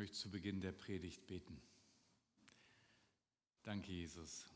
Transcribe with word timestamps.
möchte 0.00 0.16
zu 0.16 0.30
Beginn 0.30 0.62
der 0.62 0.72
Predigt 0.72 1.26
beten. 1.26 1.60
Danke, 3.64 3.92
Jesus, 3.92 4.46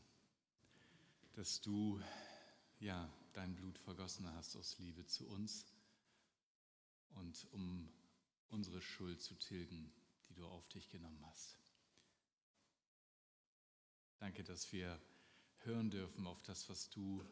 dass 1.33 1.61
du 1.61 2.01
ja 2.79 3.07
dein 3.33 3.55
Blut 3.55 3.77
vergossen 3.77 4.27
hast 4.33 4.55
aus 4.55 4.79
Liebe 4.79 5.05
zu 5.05 5.27
uns 5.27 5.67
und 7.13 7.45
um 7.51 7.87
unsere 8.49 8.81
Schuld 8.81 9.21
zu 9.21 9.35
tilgen, 9.35 9.93
die 10.27 10.33
du 10.33 10.47
auf 10.47 10.67
dich 10.69 10.89
genommen 10.89 11.23
hast. 11.27 11.55
Danke, 14.17 14.43
dass 14.43 14.71
wir 14.73 14.99
hören 15.59 15.91
dürfen 15.91 16.25
auf 16.25 16.41
das, 16.41 16.67
was 16.69 16.89
du 16.89 17.23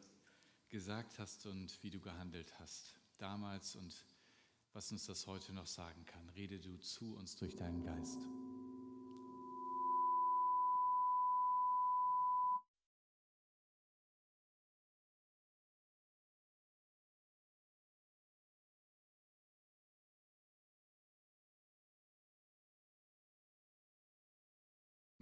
gesagt 0.70 1.18
hast 1.18 1.48
und 1.48 1.82
wie 1.82 1.90
du 1.90 2.00
gehandelt 2.00 2.60
hast, 2.60 2.94
damals 3.18 3.76
und 3.76 4.06
was 4.74 4.92
uns 4.92 5.06
das 5.06 5.28
heute 5.28 5.54
noch 5.54 5.68
sagen 5.68 6.04
kann. 6.06 6.28
Rede 6.30 6.60
du 6.60 6.76
zu 6.78 7.16
uns 7.16 7.36
durch 7.36 7.56
deinen 7.56 7.84
Geist. 7.84 8.20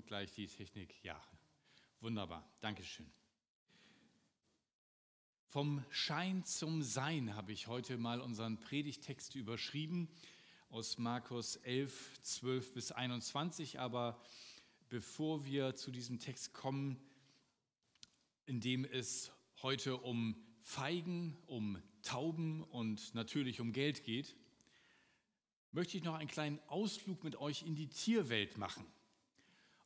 Gleich 0.06 0.34
die 0.34 0.48
Technik, 0.48 1.02
ja, 1.04 1.22
wunderbar, 2.02 2.46
Dankeschön. 2.60 3.10
Vom 5.52 5.84
Schein 5.90 6.46
zum 6.46 6.82
Sein 6.82 7.36
habe 7.36 7.52
ich 7.52 7.68
heute 7.68 7.98
mal 7.98 8.22
unseren 8.22 8.58
Predigtext 8.58 9.36
überschrieben 9.36 10.08
aus 10.70 10.98
Markus 10.98 11.58
11, 11.58 12.22
12 12.22 12.74
bis 12.74 12.94
21. 12.94 13.78
Aber 13.78 14.18
bevor 14.88 15.44
wir 15.44 15.76
zu 15.76 15.92
diesem 15.92 16.20
Text 16.20 16.54
kommen, 16.54 16.96
in 18.46 18.62
dem 18.62 18.86
es 18.86 19.34
heute 19.62 19.98
um 19.98 20.42
Feigen, 20.62 21.38
um 21.48 21.84
Tauben 22.02 22.64
und 22.64 23.14
natürlich 23.14 23.60
um 23.60 23.74
Geld 23.74 24.06
geht, 24.06 24.38
möchte 25.74 25.98
ich 25.98 26.04
noch 26.04 26.16
einen 26.16 26.30
kleinen 26.30 26.62
Ausflug 26.68 27.26
mit 27.26 27.36
euch 27.36 27.64
in 27.64 27.76
die 27.76 27.90
Tierwelt 27.90 28.58
machen. 28.58 28.86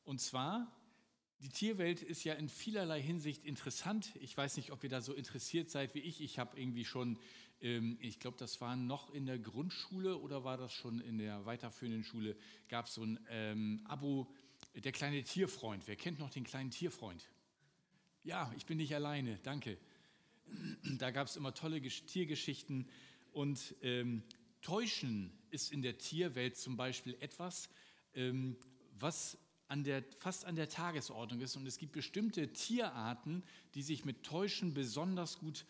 Und 0.03 0.22
zwar 0.22 0.72
die 1.41 1.50
Tierwelt 1.50 2.02
ist 2.02 2.23
ja 2.23 2.33
in 2.33 2.50
vielerlei 2.50 3.02
Hinsicht 3.02 3.45
interessant. 3.45 4.11
Ich 4.19 4.36
weiß 4.36 4.58
nicht, 4.58 4.72
ob 4.72 4.83
ihr 4.83 4.89
da 4.89 5.02
so 5.02 5.14
interessiert 5.14 5.69
seid 5.69 5.94
wie 5.94 6.00
ich. 6.00 6.22
Ich 6.22 6.39
habe 6.39 6.59
irgendwie 6.59 6.86
schon, 6.86 7.19
ähm, 7.61 7.97
ich 8.00 8.19
glaube, 8.19 8.38
das 8.38 8.61
war 8.61 8.75
noch 8.75 9.14
in 9.14 9.25
der 9.25 9.38
Grundschule 9.38 10.17
oder 10.17 10.44
war 10.44 10.58
das 10.58 10.72
schon 10.72 11.00
in 11.02 11.17
der 11.17 11.45
weiterführenden 11.45 12.03
Schule, 12.03 12.36
gab 12.69 12.88
es 12.88 12.94
so 12.94 13.03
ein 13.03 13.19
ähm, 13.30 13.81
Abo, 13.86 14.31
der 14.75 14.91
kleine 14.91 15.23
Tierfreund. 15.23 15.88
Wer 15.88 15.95
kennt 15.95 16.19
noch 16.19 16.30
den 16.30 16.44
kleinen 16.44 16.72
Tierfreund? 16.72 17.30
Ja, 18.23 18.52
ich 18.58 18.66
bin 18.66 18.78
nicht 18.78 18.95
alleine, 18.95 19.38
danke. 19.44 19.78
Da 20.97 21.11
gab 21.11 21.28
es 21.28 21.36
immer 21.36 21.53
tolle 21.53 21.81
Tiergeschichten 21.81 22.88
und 23.33 23.75
ähm, 23.81 24.23
Täuschen 24.61 25.31
ist 25.52 25.72
in 25.72 25.81
der 25.81 25.97
Tierwelt 25.97 26.58
zum 26.58 26.78
Beispiel 26.78 27.16
etwas, 27.19 27.69
ähm, 28.13 28.56
was 28.97 29.38
an 29.68 29.84
der, 29.84 30.04
fast 30.20 30.46
an 30.46 30.56
der 30.56 30.70
Tagesordnung 30.70 31.42
ist. 31.42 31.56
Und 31.56 31.66
es 31.66 31.78
gibt 31.78 31.94
bestimmte 31.94 32.54
Tierarten, 32.54 33.44
die 33.74 33.82
sich 33.82 34.06
mit 34.06 34.24
Täuschen 34.24 34.74
besonders 34.74 35.40
gut 35.40 35.66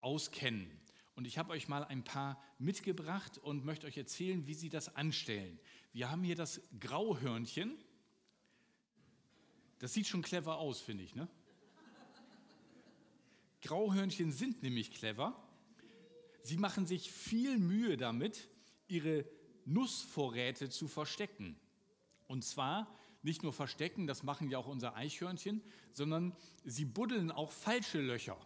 auskennen. 0.00 0.70
Und 1.14 1.26
ich 1.26 1.38
habe 1.38 1.52
euch 1.52 1.66
mal 1.66 1.84
ein 1.84 2.04
paar 2.04 2.40
mitgebracht 2.58 3.38
und 3.38 3.64
möchte 3.64 3.86
euch 3.86 3.96
erzählen, 3.96 4.46
wie 4.46 4.54
sie 4.54 4.68
das 4.68 4.94
anstellen. 4.96 5.58
Wir 5.92 6.10
haben 6.10 6.22
hier 6.22 6.36
das 6.36 6.60
Grauhörnchen. 6.78 7.74
Das 9.78 9.94
sieht 9.94 10.06
schon 10.06 10.22
clever 10.22 10.58
aus, 10.58 10.80
finde 10.80 11.04
ich. 11.04 11.14
Ne? 11.14 11.26
Grauhörnchen 13.62 14.30
sind 14.30 14.62
nämlich 14.62 14.92
clever. 14.92 15.42
Sie 16.42 16.58
machen 16.58 16.86
sich 16.86 17.10
viel 17.10 17.58
Mühe 17.58 17.96
damit, 17.96 18.48
ihre 18.86 19.24
Nussvorräte 19.64 20.68
zu 20.68 20.86
verstecken. 20.86 21.58
Und 22.28 22.44
zwar 22.44 22.94
nicht 23.26 23.42
nur 23.42 23.52
verstecken, 23.52 24.06
das 24.06 24.22
machen 24.22 24.48
ja 24.48 24.56
auch 24.58 24.66
unser 24.66 24.96
Eichhörnchen, 24.96 25.60
sondern 25.92 26.34
sie 26.64 26.86
buddeln 26.86 27.30
auch 27.30 27.50
falsche 27.50 28.00
Löcher, 28.00 28.38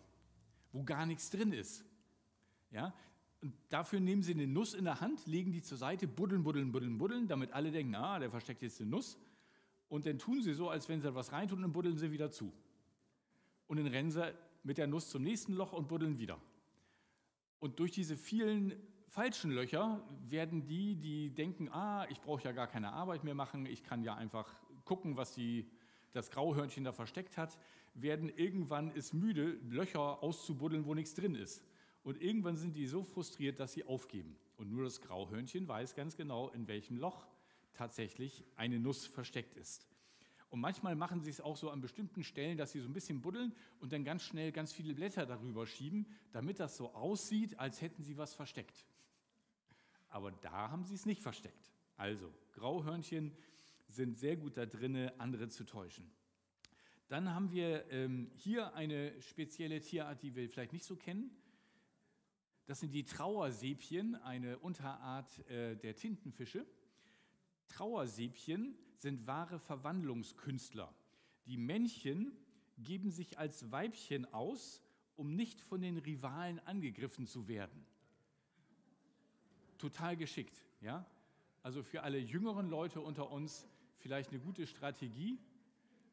wo 0.72 0.82
gar 0.82 1.06
nichts 1.06 1.30
drin 1.30 1.52
ist. 1.52 1.84
Ja? 2.70 2.92
Und 3.42 3.54
dafür 3.68 4.00
nehmen 4.00 4.22
sie 4.22 4.34
eine 4.34 4.46
Nuss 4.46 4.74
in 4.74 4.84
der 4.84 5.00
Hand, 5.00 5.26
legen 5.26 5.52
die 5.52 5.62
zur 5.62 5.78
Seite, 5.78 6.08
buddeln, 6.08 6.42
buddeln, 6.42 6.72
buddeln, 6.72 6.98
buddeln, 6.98 7.28
damit 7.28 7.52
alle 7.52 7.70
denken, 7.70 7.94
ah, 7.94 8.18
der 8.18 8.30
versteckt 8.30 8.62
jetzt 8.62 8.80
eine 8.80 8.90
Nuss. 8.90 9.16
Und 9.88 10.06
dann 10.06 10.18
tun 10.18 10.42
sie 10.42 10.54
so, 10.54 10.68
als 10.68 10.88
wenn 10.88 11.00
sie 11.00 11.14
was 11.14 11.32
reintun 11.32 11.62
und 11.62 11.72
buddeln 11.72 11.96
sie 11.96 12.10
wieder 12.10 12.30
zu. 12.30 12.52
Und 13.66 13.76
dann 13.78 13.86
rennen 13.86 14.10
sie 14.10 14.34
mit 14.62 14.78
der 14.78 14.86
Nuss 14.86 15.08
zum 15.08 15.22
nächsten 15.22 15.54
Loch 15.54 15.72
und 15.72 15.88
buddeln 15.88 16.18
wieder. 16.18 16.38
Und 17.60 17.78
durch 17.78 17.92
diese 17.92 18.16
vielen 18.16 18.74
falschen 19.08 19.50
Löcher 19.50 20.02
werden 20.28 20.66
die, 20.66 20.94
die 20.96 21.30
denken, 21.30 21.68
ah, 21.70 22.06
ich 22.08 22.20
brauche 22.20 22.44
ja 22.44 22.52
gar 22.52 22.68
keine 22.68 22.92
Arbeit 22.92 23.24
mehr 23.24 23.34
machen, 23.34 23.66
ich 23.66 23.82
kann 23.82 24.02
ja 24.02 24.14
einfach 24.14 24.54
gucken, 24.90 25.16
was 25.16 25.32
die, 25.34 25.70
das 26.12 26.32
Grauhörnchen 26.32 26.82
da 26.82 26.90
versteckt 26.90 27.36
hat, 27.36 27.56
werden 27.94 28.28
irgendwann 28.28 28.90
ist 28.90 29.14
müde, 29.14 29.56
Löcher 29.68 30.20
auszubuddeln, 30.20 30.84
wo 30.84 30.94
nichts 30.94 31.14
drin 31.14 31.36
ist. 31.36 31.62
Und 32.02 32.20
irgendwann 32.20 32.56
sind 32.56 32.74
die 32.74 32.88
so 32.88 33.04
frustriert, 33.04 33.60
dass 33.60 33.72
sie 33.72 33.84
aufgeben. 33.84 34.36
Und 34.56 34.72
nur 34.72 34.82
das 34.82 35.00
Grauhörnchen 35.00 35.68
weiß 35.68 35.94
ganz 35.94 36.16
genau, 36.16 36.48
in 36.48 36.66
welchem 36.66 36.96
Loch 36.96 37.24
tatsächlich 37.72 38.42
eine 38.56 38.80
Nuss 38.80 39.06
versteckt 39.06 39.54
ist. 39.54 39.86
Und 40.48 40.58
manchmal 40.58 40.96
machen 40.96 41.20
sie 41.22 41.30
es 41.30 41.40
auch 41.40 41.56
so 41.56 41.70
an 41.70 41.80
bestimmten 41.80 42.24
Stellen, 42.24 42.58
dass 42.58 42.72
sie 42.72 42.80
so 42.80 42.88
ein 42.88 42.92
bisschen 42.92 43.20
buddeln 43.20 43.54
und 43.78 43.92
dann 43.92 44.02
ganz 44.02 44.24
schnell 44.24 44.50
ganz 44.50 44.72
viele 44.72 44.92
Blätter 44.92 45.24
darüber 45.24 45.68
schieben, 45.68 46.04
damit 46.32 46.58
das 46.58 46.76
so 46.76 46.92
aussieht, 46.94 47.56
als 47.60 47.80
hätten 47.80 48.02
sie 48.02 48.18
was 48.18 48.34
versteckt. 48.34 48.84
Aber 50.08 50.32
da 50.32 50.72
haben 50.72 50.84
sie 50.84 50.96
es 50.96 51.06
nicht 51.06 51.22
versteckt. 51.22 51.70
Also, 51.96 52.32
Grauhörnchen 52.54 53.30
sind 53.90 54.18
sehr 54.18 54.36
gut 54.36 54.56
da 54.56 54.66
drin, 54.66 55.10
andere 55.18 55.48
zu 55.48 55.64
täuschen. 55.64 56.10
Dann 57.08 57.34
haben 57.34 57.50
wir 57.50 57.90
ähm, 57.90 58.30
hier 58.36 58.72
eine 58.74 59.20
spezielle 59.20 59.80
Tierart, 59.80 60.22
die 60.22 60.34
wir 60.34 60.48
vielleicht 60.48 60.72
nicht 60.72 60.84
so 60.84 60.96
kennen. 60.96 61.30
Das 62.66 62.78
sind 62.78 62.94
die 62.94 63.04
Trauersepien, 63.04 64.14
eine 64.14 64.58
Unterart 64.60 65.44
äh, 65.48 65.76
der 65.76 65.96
Tintenfische. 65.96 66.64
Trauersepien 67.66 68.76
sind 68.96 69.26
wahre 69.26 69.58
Verwandlungskünstler. 69.58 70.94
Die 71.46 71.56
Männchen 71.56 72.32
geben 72.78 73.10
sich 73.10 73.38
als 73.38 73.72
Weibchen 73.72 74.32
aus, 74.32 74.80
um 75.16 75.34
nicht 75.34 75.60
von 75.60 75.82
den 75.82 75.98
Rivalen 75.98 76.60
angegriffen 76.60 77.26
zu 77.26 77.48
werden. 77.48 77.84
Total 79.78 80.16
geschickt, 80.16 80.64
ja? 80.80 81.04
Also 81.62 81.82
für 81.82 82.02
alle 82.02 82.18
jüngeren 82.18 82.70
Leute 82.70 83.00
unter 83.00 83.30
uns, 83.30 83.68
vielleicht 84.00 84.30
eine 84.30 84.40
gute 84.40 84.66
Strategie, 84.66 85.38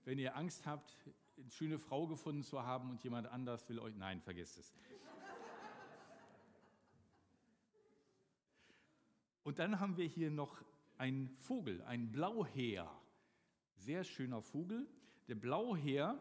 wenn 0.06 0.20
ihr 0.20 0.36
Angst 0.36 0.66
habt, 0.66 0.96
eine 1.38 1.52
schöne 1.52 1.80
Frau 1.80 2.08
gefunden 2.08 2.44
zu 2.44 2.64
haben 2.64 2.90
und 2.90 3.04
jemand 3.04 3.28
anders 3.28 3.68
will 3.70 3.80
euch. 3.80 3.96
Nein, 3.96 4.22
vergesst 4.22 4.58
es. 4.58 4.74
Und 9.44 9.60
dann 9.60 9.80
haben 9.80 9.96
wir 9.96 10.06
hier 10.06 10.30
noch 10.30 10.62
einen 10.98 11.30
Vogel, 11.38 11.82
einen 11.84 12.12
Blauheer. 12.12 12.92
Sehr 13.76 14.04
schöner 14.04 14.42
Vogel. 14.42 14.88
Der 15.28 15.36
Blauheer, 15.36 16.20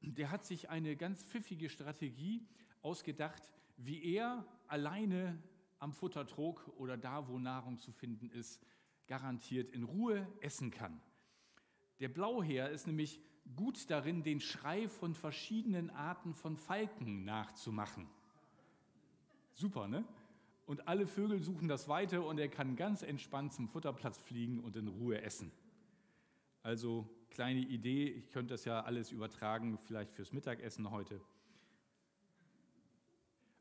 der 0.00 0.30
hat 0.30 0.46
sich 0.46 0.70
eine 0.70 0.96
ganz 0.96 1.22
pfiffige 1.24 1.68
Strategie 1.68 2.46
ausgedacht, 2.80 3.42
wie 3.76 4.14
er 4.14 4.46
alleine 4.66 5.42
am 5.78 5.92
Futtertrog 5.92 6.72
oder 6.78 6.96
da, 6.96 7.28
wo 7.28 7.38
Nahrung 7.38 7.78
zu 7.78 7.92
finden 7.92 8.30
ist, 8.30 8.64
garantiert 9.08 9.70
in 9.70 9.82
Ruhe 9.82 10.26
essen 10.40 10.70
kann. 10.70 11.00
Der 11.98 12.08
Blauheer 12.08 12.70
ist 12.70 12.86
nämlich 12.86 13.20
gut 13.56 13.90
darin, 13.90 14.22
den 14.22 14.40
Schrei 14.40 14.88
von 14.88 15.14
verschiedenen 15.14 15.90
Arten 15.90 16.34
von 16.34 16.56
Falken 16.56 17.24
nachzumachen. 17.24 18.08
Super, 19.54 19.88
ne? 19.88 20.04
Und 20.66 20.86
alle 20.86 21.06
Vögel 21.06 21.42
suchen 21.42 21.66
das 21.66 21.88
Weite 21.88 22.20
und 22.20 22.38
er 22.38 22.48
kann 22.48 22.76
ganz 22.76 23.02
entspannt 23.02 23.54
zum 23.54 23.68
Futterplatz 23.68 24.18
fliegen 24.18 24.60
und 24.60 24.76
in 24.76 24.86
Ruhe 24.86 25.22
essen. 25.22 25.50
Also 26.62 27.08
kleine 27.30 27.60
Idee, 27.60 28.08
ich 28.08 28.30
könnte 28.30 28.52
das 28.54 28.66
ja 28.66 28.82
alles 28.82 29.10
übertragen, 29.10 29.78
vielleicht 29.78 30.12
fürs 30.12 30.32
Mittagessen 30.32 30.90
heute. 30.90 31.20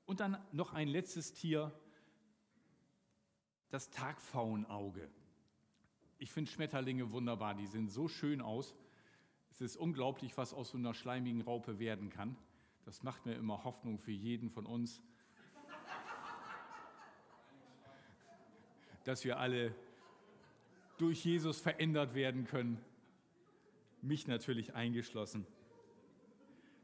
Und 0.06 0.20
dann 0.20 0.38
noch 0.52 0.74
ein 0.74 0.90
letztes 0.90 1.34
Tier, 1.34 1.72
das 3.70 3.90
Tagpfauenauge. 3.90 5.10
Ich 6.20 6.32
finde 6.32 6.50
Schmetterlinge 6.50 7.12
wunderbar, 7.12 7.54
die 7.54 7.68
sehen 7.68 7.90
so 7.90 8.08
schön 8.08 8.42
aus. 8.42 8.74
Es 9.52 9.62
ist 9.62 9.78
unglaublich, 9.78 10.36
was 10.36 10.54
aus 10.54 10.72
so 10.72 10.78
einer 10.78 10.94
schleimigen 10.94 11.42
Raupe 11.42 11.78
werden 11.78 12.10
kann. 12.10 12.36
Das 12.86 13.04
macht 13.04 13.26
mir 13.26 13.36
immer 13.36 13.64
Hoffnung 13.64 14.00
für 14.00 14.12
jeden 14.12 14.50
von 14.50 14.66
uns, 14.66 15.02
dass 19.04 19.24
wir 19.24 19.40
alle 19.40 19.76
durch 20.98 21.24
Jesus 21.24 21.62
verändert 21.62 22.16
werden 22.16 22.46
können. 22.46 22.84
Mich 24.02 24.28
natürlich 24.28 24.74
eingeschlossen. 24.74 25.46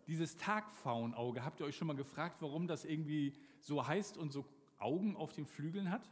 Dieses 0.08 0.38
Tagpfauenauge, 0.38 1.44
habt 1.44 1.60
ihr 1.60 1.66
euch 1.66 1.76
schon 1.76 1.88
mal 1.88 1.96
gefragt, 1.96 2.42
warum 2.42 2.68
das 2.68 2.86
irgendwie 2.86 3.34
so 3.62 3.88
heißt 3.88 4.18
und 4.18 4.32
so 4.32 4.46
Augen 4.78 5.16
auf 5.16 5.34
den 5.34 5.46
Flügeln 5.46 5.90
hat? 5.90 6.10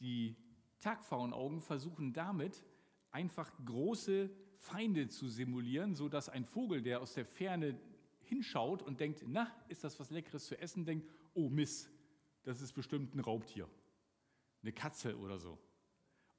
Die 0.00 0.36
Tagpfauenaugen 0.82 1.62
versuchen 1.62 2.12
damit 2.12 2.62
einfach 3.10 3.50
große 3.64 4.30
Feinde 4.56 5.08
zu 5.08 5.28
simulieren, 5.28 5.94
sodass 5.94 6.28
ein 6.28 6.44
Vogel, 6.44 6.82
der 6.82 7.00
aus 7.00 7.14
der 7.14 7.24
Ferne 7.24 7.78
hinschaut 8.20 8.82
und 8.82 9.00
denkt, 9.00 9.24
na, 9.26 9.50
ist 9.68 9.84
das 9.84 9.98
was 9.98 10.10
Leckeres 10.10 10.46
zu 10.46 10.58
essen, 10.58 10.84
denkt, 10.84 11.08
oh 11.34 11.48
Miss, 11.48 11.90
das 12.42 12.60
ist 12.60 12.72
bestimmt 12.72 13.14
ein 13.14 13.20
Raubtier, 13.20 13.68
eine 14.62 14.72
Katze 14.72 15.18
oder 15.18 15.38
so. 15.38 15.58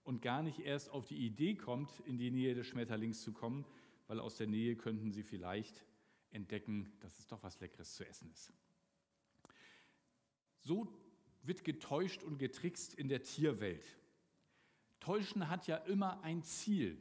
Und 0.04 0.22
gar 0.22 0.44
nicht 0.44 0.60
erst 0.60 0.90
auf 0.90 1.06
die 1.06 1.26
Idee 1.26 1.56
kommt, 1.56 2.00
in 2.02 2.18
die 2.18 2.32
Nähe 2.32 2.56
des 2.56 2.68
Schmetterlings 2.68 3.22
zu 3.22 3.32
kommen, 3.32 3.66
weil 4.08 4.20
aus 4.20 4.36
der 4.36 4.48
Nähe 4.48 4.76
könnten 4.76 5.12
sie 5.12 5.24
vielleicht 5.24 5.86
entdecken, 6.32 6.92
dass 7.00 7.20
es 7.20 7.28
doch 7.28 7.42
was 7.44 7.60
Leckeres 7.60 7.94
zu 7.94 8.06
essen 8.06 8.30
ist. 8.32 8.52
So 10.60 10.88
wird 11.44 11.64
getäuscht 11.64 12.24
und 12.24 12.38
getrickst 12.38 12.94
in 12.94 13.08
der 13.08 13.24
Tierwelt. 13.24 13.86
Täuschen 15.04 15.50
hat 15.50 15.68
ja 15.68 15.76
immer 15.78 16.22
ein 16.24 16.44
Ziel. 16.44 16.98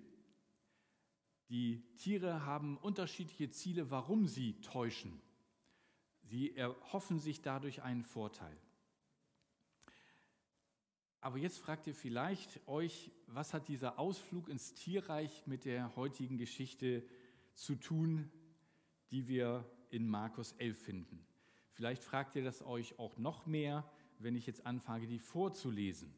Die 1.48 1.84
Tiere 1.96 2.44
haben 2.44 2.76
unterschiedliche 2.78 3.48
Ziele, 3.50 3.92
warum 3.92 4.26
sie 4.26 4.60
täuschen. 4.60 5.20
Sie 6.22 6.56
erhoffen 6.56 7.20
sich 7.20 7.42
dadurch 7.42 7.82
einen 7.82 8.02
Vorteil. 8.02 8.56
Aber 11.20 11.38
jetzt 11.38 11.58
fragt 11.58 11.86
ihr 11.86 11.94
vielleicht 11.94 12.66
euch, 12.66 13.12
was 13.28 13.54
hat 13.54 13.68
dieser 13.68 14.00
Ausflug 14.00 14.48
ins 14.48 14.74
Tierreich 14.74 15.46
mit 15.46 15.64
der 15.64 15.94
heutigen 15.94 16.38
Geschichte 16.38 17.06
zu 17.54 17.76
tun, 17.76 18.28
die 19.12 19.28
wir 19.28 19.64
in 19.90 20.08
Markus 20.08 20.52
11 20.52 20.76
finden? 20.76 21.24
Vielleicht 21.70 22.02
fragt 22.02 22.34
ihr 22.34 22.42
das 22.42 22.62
euch 22.62 22.98
auch 22.98 23.16
noch 23.18 23.46
mehr, 23.46 23.88
wenn 24.18 24.34
ich 24.34 24.46
jetzt 24.46 24.66
anfange, 24.66 25.06
die 25.06 25.20
vorzulesen. 25.20 26.12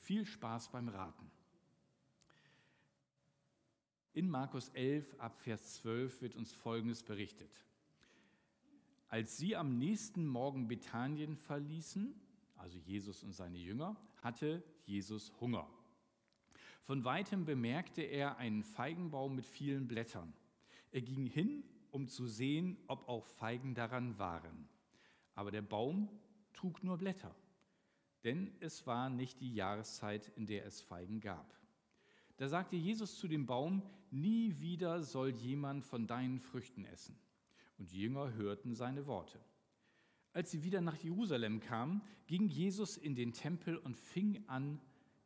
Viel 0.00 0.24
Spaß 0.24 0.70
beim 0.70 0.88
Raten. 0.88 1.30
In 4.12 4.28
Markus 4.28 4.70
11 4.70 5.14
ab 5.20 5.38
Vers 5.38 5.74
12 5.74 6.22
wird 6.22 6.34
uns 6.34 6.52
Folgendes 6.52 7.02
berichtet. 7.02 7.64
Als 9.08 9.36
sie 9.36 9.56
am 9.56 9.78
nächsten 9.78 10.26
Morgen 10.26 10.68
Bethanien 10.68 11.36
verließen, 11.36 12.14
also 12.56 12.78
Jesus 12.78 13.22
und 13.22 13.32
seine 13.32 13.58
Jünger, 13.58 13.96
hatte 14.22 14.64
Jesus 14.84 15.32
Hunger. 15.40 15.68
Von 16.82 17.04
weitem 17.04 17.44
bemerkte 17.44 18.02
er 18.02 18.38
einen 18.38 18.64
Feigenbaum 18.64 19.36
mit 19.36 19.46
vielen 19.46 19.86
Blättern. 19.86 20.32
Er 20.90 21.02
ging 21.02 21.26
hin, 21.26 21.62
um 21.90 22.08
zu 22.08 22.26
sehen, 22.26 22.78
ob 22.88 23.08
auch 23.08 23.26
Feigen 23.26 23.74
daran 23.74 24.18
waren. 24.18 24.68
Aber 25.34 25.50
der 25.50 25.62
Baum 25.62 26.08
trug 26.52 26.82
nur 26.82 26.98
Blätter, 26.98 27.34
denn 28.24 28.52
es 28.60 28.86
war 28.86 29.10
nicht 29.10 29.40
die 29.40 29.54
Jahreszeit, 29.54 30.30
in 30.36 30.46
der 30.46 30.66
es 30.66 30.80
Feigen 30.80 31.20
gab. 31.20 31.54
Da 32.36 32.48
sagte 32.48 32.76
Jesus 32.76 33.18
zu 33.18 33.28
dem 33.28 33.46
Baum, 33.46 33.82
nie 34.10 34.58
wieder 34.60 35.02
soll 35.02 35.30
jemand 35.30 35.84
von 35.84 36.06
deinen 36.06 36.38
Früchten 36.38 36.84
essen. 36.84 37.18
Und 37.78 37.92
die 37.92 38.00
Jünger 38.00 38.32
hörten 38.32 38.74
seine 38.74 39.06
Worte. 39.06 39.38
Als 40.32 40.50
sie 40.50 40.62
wieder 40.62 40.80
nach 40.80 40.96
Jerusalem 40.96 41.60
kamen, 41.60 42.02
ging 42.26 42.48
Jesus 42.48 42.96
in 42.96 43.14
den 43.14 43.32
Tempel 43.32 43.76
und 43.76 43.96
fing 43.96 44.44
an, 44.46 44.80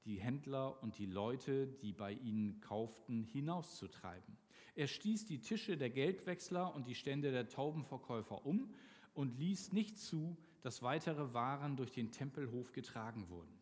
die 0.05 0.21
Händler 0.21 0.83
und 0.83 0.99
die 0.99 1.07
Leute, 1.07 1.67
die 1.67 1.93
bei 1.93 2.13
ihnen 2.13 2.61
kauften, 2.61 3.25
hinauszutreiben. 3.25 4.37
Er 4.75 4.87
stieß 4.87 5.25
die 5.27 5.41
Tische 5.41 5.77
der 5.77 5.91
Geldwechsler 5.91 6.75
und 6.75 6.87
die 6.87 6.95
Stände 6.95 7.31
der 7.31 7.49
Taubenverkäufer 7.49 8.45
um 8.45 8.75
und 9.15 9.39
ließ 9.39 9.73
nicht 9.73 9.99
zu, 9.99 10.37
dass 10.65 10.83
weitere 10.83 11.35
Waren 11.35 11.77
durch 11.77 11.93
den 11.93 12.11
Tempelhof 12.11 12.73
getragen 12.73 13.29
wurden. 13.29 13.55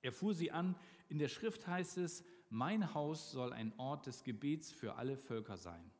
Er 0.00 0.12
fuhr 0.12 0.32
sie 0.32 0.50
an, 0.50 0.74
in 1.10 1.18
der 1.18 1.28
Schrift 1.28 1.66
heißt 1.66 1.98
es, 1.98 2.24
mein 2.48 2.94
Haus 2.94 3.32
soll 3.32 3.52
ein 3.52 3.78
Ort 3.78 4.06
des 4.06 4.24
Gebets 4.24 4.72
für 4.72 4.94
alle 4.94 5.18
Völker 5.18 5.58
sein, 5.58 5.90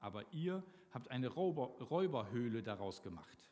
aber 0.00 0.24
ihr 0.32 0.64
habt 0.90 1.12
eine 1.12 1.28
Räuberhöhle 1.28 2.64
daraus 2.64 3.00
gemacht. 3.04 3.48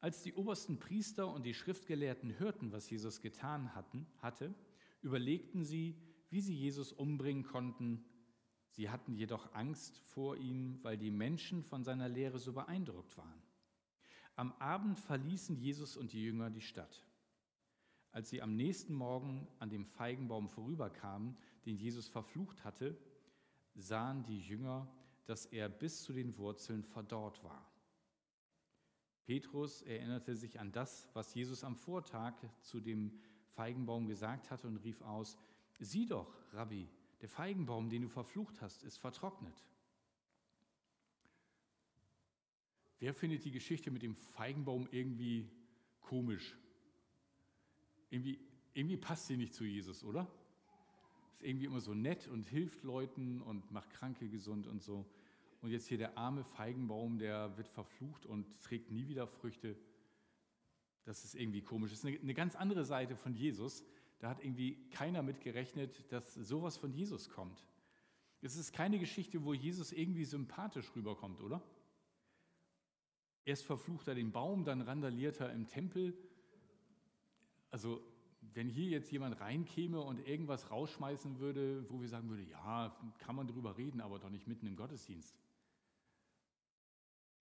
Als 0.00 0.22
die 0.22 0.34
obersten 0.34 0.78
Priester 0.78 1.26
und 1.26 1.46
die 1.46 1.54
Schriftgelehrten 1.54 2.38
hörten, 2.38 2.70
was 2.70 2.88
Jesus 2.88 3.20
getan 3.20 3.74
hatten, 3.74 4.06
hatte, 4.18 4.54
überlegten 5.00 5.64
sie, 5.64 6.00
wie 6.30 6.40
sie 6.40 6.54
Jesus 6.54 6.92
umbringen 6.92 7.42
konnten. 7.42 8.04
Sie 8.68 8.88
hatten 8.88 9.16
jedoch 9.16 9.52
Angst 9.52 9.98
vor 9.98 10.36
ihm, 10.36 10.78
weil 10.82 10.96
die 10.96 11.10
Menschen 11.10 11.64
von 11.64 11.82
seiner 11.82 12.08
Lehre 12.08 12.38
so 12.38 12.52
beeindruckt 12.52 13.18
waren. 13.18 13.41
Am 14.42 14.52
Abend 14.58 14.98
verließen 14.98 15.54
Jesus 15.54 15.96
und 15.96 16.12
die 16.12 16.24
Jünger 16.24 16.50
die 16.50 16.62
Stadt. 16.62 17.06
Als 18.10 18.28
sie 18.28 18.42
am 18.42 18.56
nächsten 18.56 18.92
Morgen 18.92 19.46
an 19.60 19.70
dem 19.70 19.84
Feigenbaum 19.84 20.48
vorüberkamen, 20.48 21.36
den 21.64 21.76
Jesus 21.76 22.08
verflucht 22.08 22.64
hatte, 22.64 22.98
sahen 23.76 24.24
die 24.24 24.40
Jünger, 24.40 24.92
dass 25.26 25.46
er 25.46 25.68
bis 25.68 26.02
zu 26.02 26.12
den 26.12 26.36
Wurzeln 26.38 26.82
verdorrt 26.82 27.44
war. 27.44 27.70
Petrus 29.26 29.82
erinnerte 29.82 30.34
sich 30.34 30.58
an 30.58 30.72
das, 30.72 31.08
was 31.12 31.32
Jesus 31.34 31.62
am 31.62 31.76
Vortag 31.76 32.34
zu 32.62 32.80
dem 32.80 33.20
Feigenbaum 33.50 34.08
gesagt 34.08 34.50
hatte 34.50 34.66
und 34.66 34.78
rief 34.78 35.02
aus, 35.02 35.38
Sieh 35.78 36.06
doch, 36.06 36.34
Rabbi, 36.52 36.88
der 37.20 37.28
Feigenbaum, 37.28 37.88
den 37.88 38.02
du 38.02 38.08
verflucht 38.08 38.60
hast, 38.60 38.82
ist 38.82 38.96
vertrocknet. 38.96 39.62
Wer 43.02 43.12
findet 43.12 43.44
die 43.44 43.50
Geschichte 43.50 43.90
mit 43.90 44.02
dem 44.02 44.14
Feigenbaum 44.14 44.86
irgendwie 44.92 45.50
komisch? 46.02 46.56
Irgendwie, 48.10 48.38
irgendwie 48.74 48.96
passt 48.96 49.26
sie 49.26 49.36
nicht 49.36 49.54
zu 49.54 49.64
Jesus, 49.64 50.04
oder? 50.04 50.30
Ist 51.32 51.42
irgendwie 51.42 51.64
immer 51.64 51.80
so 51.80 51.94
nett 51.94 52.28
und 52.28 52.48
hilft 52.48 52.84
Leuten 52.84 53.42
und 53.42 53.68
macht 53.72 53.90
Kranke 53.90 54.28
gesund 54.28 54.68
und 54.68 54.84
so. 54.84 55.04
Und 55.62 55.70
jetzt 55.70 55.88
hier 55.88 55.98
der 55.98 56.16
arme 56.16 56.44
Feigenbaum, 56.44 57.18
der 57.18 57.56
wird 57.56 57.66
verflucht 57.66 58.24
und 58.24 58.46
trägt 58.60 58.92
nie 58.92 59.08
wieder 59.08 59.26
Früchte. 59.26 59.76
Das 61.02 61.24
ist 61.24 61.34
irgendwie 61.34 61.62
komisch. 61.62 61.90
Das 61.90 61.98
ist 61.98 62.06
eine, 62.06 62.20
eine 62.20 62.34
ganz 62.34 62.54
andere 62.54 62.84
Seite 62.84 63.16
von 63.16 63.34
Jesus. 63.34 63.82
Da 64.20 64.28
hat 64.28 64.44
irgendwie 64.44 64.76
keiner 64.90 65.24
mit 65.24 65.40
gerechnet, 65.40 66.04
dass 66.12 66.34
sowas 66.34 66.76
von 66.76 66.92
Jesus 66.92 67.30
kommt. 67.30 67.66
Es 68.42 68.54
ist 68.54 68.72
keine 68.72 69.00
Geschichte, 69.00 69.42
wo 69.42 69.54
Jesus 69.54 69.90
irgendwie 69.90 70.24
sympathisch 70.24 70.94
rüberkommt, 70.94 71.40
oder? 71.42 71.60
Erst 73.44 73.64
verflucht 73.64 74.08
er 74.08 74.14
den 74.14 74.32
Baum, 74.32 74.64
dann 74.64 74.80
randaliert 74.82 75.40
er 75.40 75.52
im 75.52 75.66
Tempel. 75.66 76.16
Also, 77.70 78.00
wenn 78.54 78.68
hier 78.68 78.88
jetzt 78.88 79.10
jemand 79.10 79.40
reinkäme 79.40 80.00
und 80.00 80.26
irgendwas 80.26 80.70
rausschmeißen 80.70 81.38
würde, 81.38 81.88
wo 81.90 82.00
wir 82.00 82.08
sagen 82.08 82.28
würden, 82.28 82.48
ja, 82.48 82.96
kann 83.18 83.36
man 83.36 83.46
drüber 83.46 83.76
reden, 83.76 84.00
aber 84.00 84.18
doch 84.18 84.30
nicht 84.30 84.46
mitten 84.46 84.66
im 84.66 84.76
Gottesdienst. 84.76 85.36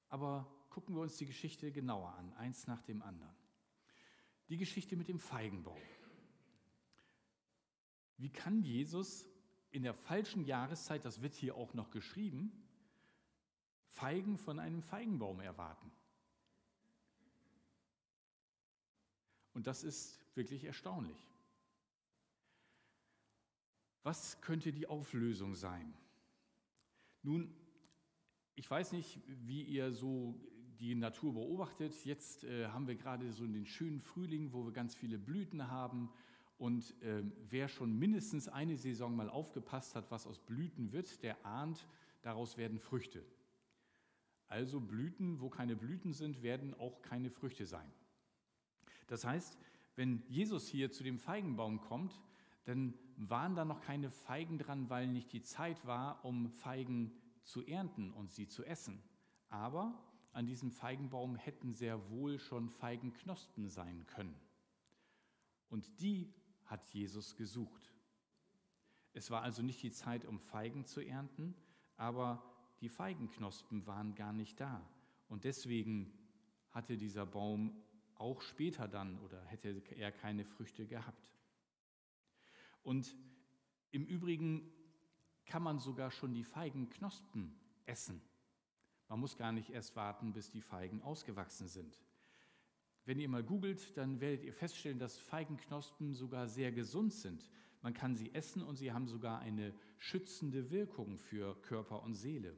Aber 0.08 0.52
gucken 0.70 0.96
wir 0.96 1.02
uns 1.02 1.18
die 1.18 1.26
Geschichte 1.26 1.72
genauer 1.72 2.14
an, 2.16 2.34
eins 2.34 2.68
nach 2.68 2.82
dem 2.82 3.02
anderen. 3.02 3.36
Die 4.50 4.58
Geschichte 4.58 4.96
mit 4.96 5.08
dem 5.08 5.20
Feigenbaum. 5.20 5.80
Wie 8.18 8.30
kann 8.30 8.62
Jesus 8.62 9.26
in 9.72 9.84
der 9.84 9.94
falschen 9.94 10.44
Jahreszeit, 10.44 11.06
das 11.06 11.22
wird 11.22 11.34
hier 11.34 11.56
auch 11.56 11.74
noch 11.74 11.92
geschrieben, 11.92 12.52
Feigen 13.92 14.38
von 14.38 14.60
einem 14.60 14.82
Feigenbaum 14.82 15.40
erwarten? 15.40 15.92
Und 19.54 19.68
das 19.68 19.84
ist 19.84 20.20
wirklich 20.36 20.64
erstaunlich. 20.64 21.30
Was 24.04 24.42
könnte 24.42 24.72
die 24.72 24.88
Auflösung 24.88 25.54
sein? 25.54 25.94
Nun, 27.22 27.54
ich 28.56 28.70
weiß 28.70 28.94
nicht, 28.94 29.20
wie 29.28 29.64
ihr 29.64 29.92
so 29.92 30.40
die 30.80 30.96
Natur 30.96 31.34
beobachtet. 31.34 31.94
Jetzt 32.06 32.44
äh, 32.44 32.68
haben 32.68 32.88
wir 32.88 32.96
gerade 32.96 33.32
so 33.32 33.46
den 33.46 33.66
schönen 33.66 34.00
Frühling, 34.00 34.52
wo 34.54 34.66
wir 34.66 34.72
ganz 34.72 34.96
viele 34.96 35.20
Blüten 35.20 35.68
haben. 35.68 36.10
Und 36.58 37.00
äh, 37.04 37.24
wer 37.50 37.68
schon 37.68 37.98
mindestens 37.98 38.48
eine 38.48 38.78
Saison 38.78 39.16
mal 39.16 39.30
aufgepasst 39.30 39.96
hat, 39.96 40.10
was 40.10 40.26
aus 40.26 40.40
Blüten 40.40 40.92
wird, 40.92 41.22
der 41.22 41.46
ahnt, 41.46 41.88
daraus 42.22 42.58
werden 42.58 42.80
Früchte. 42.80 43.24
Also 44.52 44.82
Blüten, 44.82 45.40
wo 45.40 45.50
keine 45.50 45.78
Blüten 45.78 46.12
sind, 46.12 46.44
werden 46.44 46.74
auch 46.74 47.02
keine 47.02 47.30
Früchte 47.30 47.66
sein. 47.66 47.90
Das 49.08 49.24
heißt, 49.24 49.58
wenn 49.96 50.24
Jesus 50.28 50.68
hier 50.68 50.92
zu 50.92 51.06
dem 51.06 51.20
Feigenbaum 51.20 51.80
kommt, 51.80 52.22
dann 52.66 52.94
waren 53.16 53.56
da 53.56 53.64
noch 53.64 53.80
keine 53.80 54.12
Feigen 54.12 54.58
dran, 54.58 54.90
weil 54.90 55.08
nicht 55.08 55.32
die 55.32 55.42
Zeit 55.42 55.86
war, 55.86 56.26
um 56.26 56.50
Feigen 56.50 57.14
zu 57.44 57.66
ernten 57.66 58.12
und 58.12 58.30
sie 58.30 58.46
zu 58.46 58.66
essen. 58.66 59.02
Aber 59.48 59.98
an 60.34 60.46
diesem 60.46 60.70
Feigenbaum 60.70 61.38
hätten 61.38 61.74
sehr 61.74 62.10
wohl 62.10 62.38
schon 62.38 62.70
Feigenknospen 62.70 63.70
sein 63.70 64.06
können. 64.06 64.36
Und 65.70 66.02
die 66.02 66.30
hat 66.66 66.86
Jesus 66.90 67.38
gesucht. 67.38 67.90
Es 69.14 69.32
war 69.32 69.44
also 69.44 69.62
nicht 69.62 69.82
die 69.82 69.92
Zeit, 69.92 70.26
um 70.26 70.40
Feigen 70.40 70.84
zu 70.84 71.00
ernten, 71.00 71.56
aber 71.96 72.51
die 72.82 72.90
Feigenknospen 72.90 73.86
waren 73.86 74.16
gar 74.16 74.34
nicht 74.34 74.60
da. 74.60 74.86
Und 75.30 75.44
deswegen 75.44 76.12
hatte 76.72 76.98
dieser 76.98 77.26
Baum 77.26 77.76
auch 78.16 78.42
später 78.42 78.88
dann 78.88 79.20
oder 79.20 79.44
hätte 79.46 79.82
er 79.96 80.12
keine 80.12 80.46
Früchte 80.46 80.86
gehabt. 80.86 81.32
Und 82.84 83.16
im 83.92 84.06
Übrigen 84.06 84.72
kann 85.46 85.64
man 85.64 85.80
sogar 85.80 86.12
schon 86.12 86.34
die 86.34 86.44
Feigenknospen 86.44 87.56
essen. 87.86 88.22
Man 89.08 89.20
muss 89.20 89.38
gar 89.38 89.52
nicht 89.52 89.70
erst 89.70 89.96
warten, 89.96 90.34
bis 90.34 90.50
die 90.50 90.62
Feigen 90.62 91.02
ausgewachsen 91.02 91.68
sind. 91.68 92.02
Wenn 93.06 93.20
ihr 93.20 93.28
mal 93.30 93.44
googelt, 93.44 93.98
dann 93.98 94.22
werdet 94.22 94.44
ihr 94.44 94.54
feststellen, 94.54 95.00
dass 95.00 95.18
Feigenknospen 95.18 96.14
sogar 96.14 96.48
sehr 96.48 96.72
gesund 96.72 97.14
sind. 97.14 97.50
Man 97.82 97.94
kann 97.94 98.16
sie 98.16 98.34
essen 98.34 98.62
und 98.62 98.76
sie 98.76 98.92
haben 98.92 99.08
sogar 99.08 99.40
eine 99.40 99.74
schützende 99.98 100.70
Wirkung 100.70 101.18
für 101.18 101.60
Körper 101.64 102.04
und 102.04 102.14
Seele. 102.14 102.56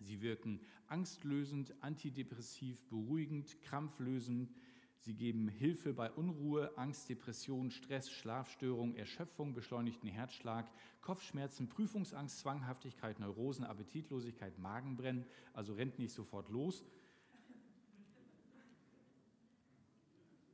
Sie 0.00 0.20
wirken 0.20 0.60
angstlösend, 0.88 1.74
antidepressiv, 1.82 2.82
beruhigend, 2.88 3.60
krampflösend. 3.62 4.54
Sie 4.98 5.14
geben 5.14 5.48
Hilfe 5.48 5.92
bei 5.92 6.10
Unruhe, 6.10 6.76
Angst, 6.78 7.08
Depression, 7.08 7.70
Stress, 7.70 8.10
Schlafstörung, 8.10 8.94
Erschöpfung, 8.94 9.52
beschleunigten 9.52 10.08
Herzschlag, 10.08 10.70
Kopfschmerzen, 11.02 11.68
Prüfungsangst, 11.68 12.38
Zwanghaftigkeit, 12.38 13.20
Neurosen, 13.20 13.64
Appetitlosigkeit, 13.64 14.58
Magenbrennen. 14.58 15.26
Also 15.52 15.74
rennt 15.74 15.98
nicht 15.98 16.14
sofort 16.14 16.48
los. 16.48 16.84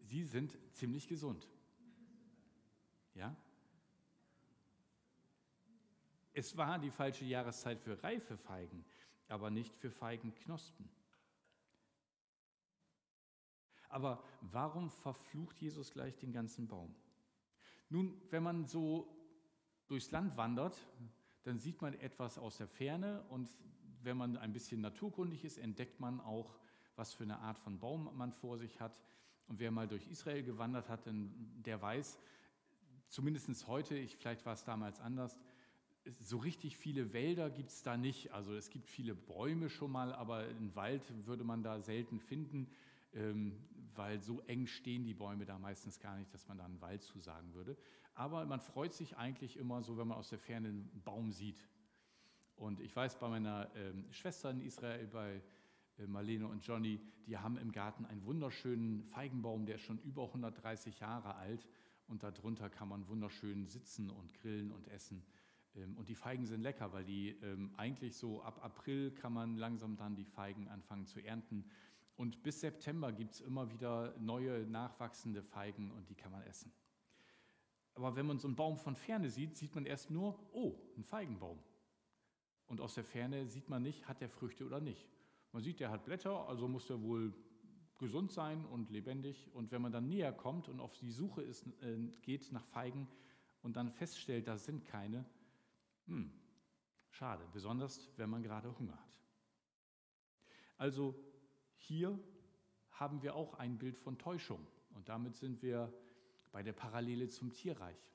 Sie 0.02 0.24
sind 0.24 0.58
ziemlich 0.72 1.06
gesund. 1.06 1.48
Ja? 3.14 3.36
Es 6.32 6.56
war 6.56 6.78
die 6.80 6.90
falsche 6.90 7.24
Jahreszeit 7.24 7.80
für 7.80 8.02
reife 8.02 8.36
Feigen, 8.36 8.84
aber 9.30 9.50
nicht 9.50 9.74
für 9.76 9.90
Feigenknospen. 9.90 10.88
Aber 13.88 14.22
warum 14.40 14.90
verflucht 14.90 15.60
Jesus 15.60 15.92
gleich 15.92 16.16
den 16.16 16.32
ganzen 16.32 16.68
Baum? 16.68 16.94
Nun, 17.88 18.20
wenn 18.30 18.42
man 18.42 18.66
so 18.66 19.16
durchs 19.88 20.12
Land 20.12 20.36
wandert, 20.36 20.86
dann 21.42 21.58
sieht 21.58 21.82
man 21.82 21.94
etwas 21.94 22.38
aus 22.38 22.58
der 22.58 22.68
Ferne 22.68 23.24
und 23.28 23.48
wenn 24.02 24.16
man 24.16 24.36
ein 24.36 24.52
bisschen 24.52 24.80
naturkundig 24.80 25.44
ist, 25.44 25.58
entdeckt 25.58 25.98
man 26.00 26.20
auch, 26.20 26.58
was 26.96 27.12
für 27.12 27.24
eine 27.24 27.38
Art 27.40 27.58
von 27.58 27.78
Baum 27.78 28.16
man 28.16 28.32
vor 28.32 28.58
sich 28.58 28.80
hat. 28.80 29.00
Und 29.48 29.58
wer 29.58 29.70
mal 29.70 29.88
durch 29.88 30.06
Israel 30.06 30.42
gewandert 30.44 30.88
hat, 30.88 31.00
der 31.06 31.82
weiß, 31.82 32.18
zumindest 33.08 33.66
heute, 33.66 33.96
ich, 33.96 34.16
vielleicht 34.16 34.46
war 34.46 34.54
es 34.54 34.64
damals 34.64 35.00
anders, 35.00 35.36
so 36.18 36.38
richtig 36.38 36.76
viele 36.76 37.12
Wälder 37.12 37.50
gibt 37.50 37.70
es 37.70 37.82
da 37.82 37.96
nicht. 37.96 38.32
Also 38.32 38.54
es 38.54 38.70
gibt 38.70 38.88
viele 38.88 39.14
Bäume 39.14 39.68
schon 39.68 39.92
mal, 39.92 40.12
aber 40.12 40.38
einen 40.38 40.74
Wald 40.74 41.02
würde 41.26 41.44
man 41.44 41.62
da 41.62 41.80
selten 41.80 42.18
finden, 42.18 42.68
ähm, 43.12 43.58
weil 43.94 44.20
so 44.20 44.40
eng 44.42 44.66
stehen 44.66 45.04
die 45.04 45.14
Bäume 45.14 45.44
da 45.44 45.58
meistens 45.58 46.00
gar 46.00 46.16
nicht, 46.16 46.32
dass 46.32 46.46
man 46.48 46.58
da 46.58 46.64
einen 46.64 46.80
Wald 46.80 47.02
zusagen 47.02 47.54
würde. 47.54 47.76
Aber 48.14 48.44
man 48.44 48.60
freut 48.60 48.92
sich 48.92 49.16
eigentlich 49.16 49.56
immer 49.56 49.82
so, 49.82 49.96
wenn 49.96 50.08
man 50.08 50.18
aus 50.18 50.30
der 50.30 50.38
Ferne 50.38 50.68
einen 50.68 51.02
Baum 51.04 51.32
sieht. 51.32 51.66
Und 52.56 52.80
ich 52.80 52.94
weiß 52.94 53.18
bei 53.18 53.28
meiner 53.28 53.70
ähm, 53.74 54.06
Schwester 54.12 54.50
in 54.50 54.60
Israel, 54.60 55.06
bei 55.06 55.42
äh, 55.98 56.06
Marlene 56.06 56.46
und 56.46 56.66
Johnny, 56.66 57.00
die 57.26 57.38
haben 57.38 57.56
im 57.56 57.72
Garten 57.72 58.04
einen 58.04 58.24
wunderschönen 58.24 59.02
Feigenbaum, 59.04 59.66
der 59.66 59.76
ist 59.76 59.82
schon 59.82 59.98
über 60.00 60.24
130 60.24 61.00
Jahre 61.00 61.36
alt. 61.36 61.66
Und 62.06 62.24
darunter 62.24 62.68
kann 62.68 62.88
man 62.88 63.06
wunderschön 63.06 63.66
sitzen 63.66 64.10
und 64.10 64.34
grillen 64.34 64.72
und 64.72 64.88
essen. 64.88 65.22
Ähm, 65.76 65.96
und 65.96 66.08
die 66.08 66.14
Feigen 66.14 66.46
sind 66.46 66.62
lecker, 66.62 66.92
weil 66.92 67.04
die 67.04 67.30
ähm, 67.42 67.72
eigentlich 67.76 68.16
so 68.16 68.42
ab 68.42 68.64
April 68.64 69.12
kann 69.12 69.32
man 69.32 69.56
langsam 69.56 69.96
dann 69.96 70.16
die 70.16 70.24
Feigen 70.24 70.68
anfangen 70.68 71.06
zu 71.06 71.20
ernten. 71.20 71.64
Und 72.16 72.42
bis 72.42 72.60
September 72.60 73.12
gibt 73.12 73.34
es 73.34 73.40
immer 73.40 73.70
wieder 73.70 74.14
neue 74.18 74.66
nachwachsende 74.66 75.42
Feigen 75.42 75.90
und 75.90 76.08
die 76.10 76.14
kann 76.14 76.32
man 76.32 76.42
essen. 76.42 76.72
Aber 77.94 78.16
wenn 78.16 78.26
man 78.26 78.38
so 78.38 78.48
einen 78.48 78.56
Baum 78.56 78.78
von 78.78 78.94
Ferne 78.94 79.30
sieht, 79.30 79.56
sieht 79.56 79.74
man 79.74 79.86
erst 79.86 80.10
nur, 80.10 80.38
oh, 80.52 80.76
ein 80.96 81.02
Feigenbaum. 81.02 81.58
Und 82.66 82.80
aus 82.80 82.94
der 82.94 83.04
Ferne 83.04 83.46
sieht 83.46 83.68
man 83.68 83.82
nicht, 83.82 84.06
hat 84.06 84.20
der 84.20 84.28
Früchte 84.28 84.64
oder 84.64 84.80
nicht. 84.80 85.08
Man 85.52 85.62
sieht, 85.62 85.80
der 85.80 85.90
hat 85.90 86.04
Blätter, 86.04 86.48
also 86.48 86.68
muss 86.68 86.86
der 86.86 87.02
wohl 87.02 87.34
gesund 87.98 88.32
sein 88.32 88.64
und 88.66 88.90
lebendig. 88.90 89.50
Und 89.52 89.72
wenn 89.72 89.82
man 89.82 89.92
dann 89.92 90.08
näher 90.08 90.32
kommt 90.32 90.68
und 90.68 90.80
auf 90.80 90.92
die 90.92 91.10
Suche 91.10 91.42
ist, 91.42 91.66
äh, 91.82 91.96
geht 92.22 92.52
nach 92.52 92.64
Feigen 92.64 93.08
und 93.62 93.76
dann 93.76 93.90
feststellt, 93.90 94.46
da 94.46 94.56
sind 94.56 94.84
keine, 94.84 95.24
hm, 96.10 96.30
schade, 97.10 97.46
besonders 97.52 98.10
wenn 98.16 98.28
man 98.28 98.42
gerade 98.42 98.76
Hunger 98.78 98.98
hat. 99.00 99.18
Also 100.76 101.14
hier 101.76 102.18
haben 102.90 103.22
wir 103.22 103.34
auch 103.34 103.54
ein 103.54 103.78
Bild 103.78 103.96
von 103.96 104.18
Täuschung 104.18 104.66
und 104.94 105.08
damit 105.08 105.36
sind 105.36 105.62
wir 105.62 105.92
bei 106.52 106.62
der 106.62 106.72
Parallele 106.72 107.28
zum 107.28 107.52
Tierreich. 107.52 108.10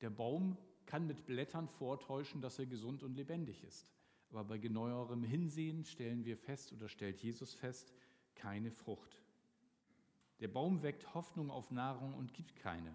Der 0.00 0.10
Baum 0.10 0.56
kann 0.86 1.06
mit 1.06 1.26
Blättern 1.26 1.68
vortäuschen, 1.68 2.40
dass 2.40 2.58
er 2.58 2.66
gesund 2.66 3.02
und 3.02 3.14
lebendig 3.14 3.62
ist. 3.62 3.92
Aber 4.30 4.44
bei 4.44 4.58
genauerem 4.58 5.22
Hinsehen 5.22 5.84
stellen 5.84 6.24
wir 6.24 6.36
fest 6.36 6.72
oder 6.72 6.88
stellt 6.88 7.20
Jesus 7.22 7.54
fest, 7.54 7.92
keine 8.34 8.70
Frucht. 8.70 9.20
Der 10.40 10.48
Baum 10.48 10.82
weckt 10.82 11.14
Hoffnung 11.14 11.50
auf 11.50 11.70
Nahrung 11.70 12.14
und 12.14 12.34
gibt 12.34 12.56
keine. 12.56 12.94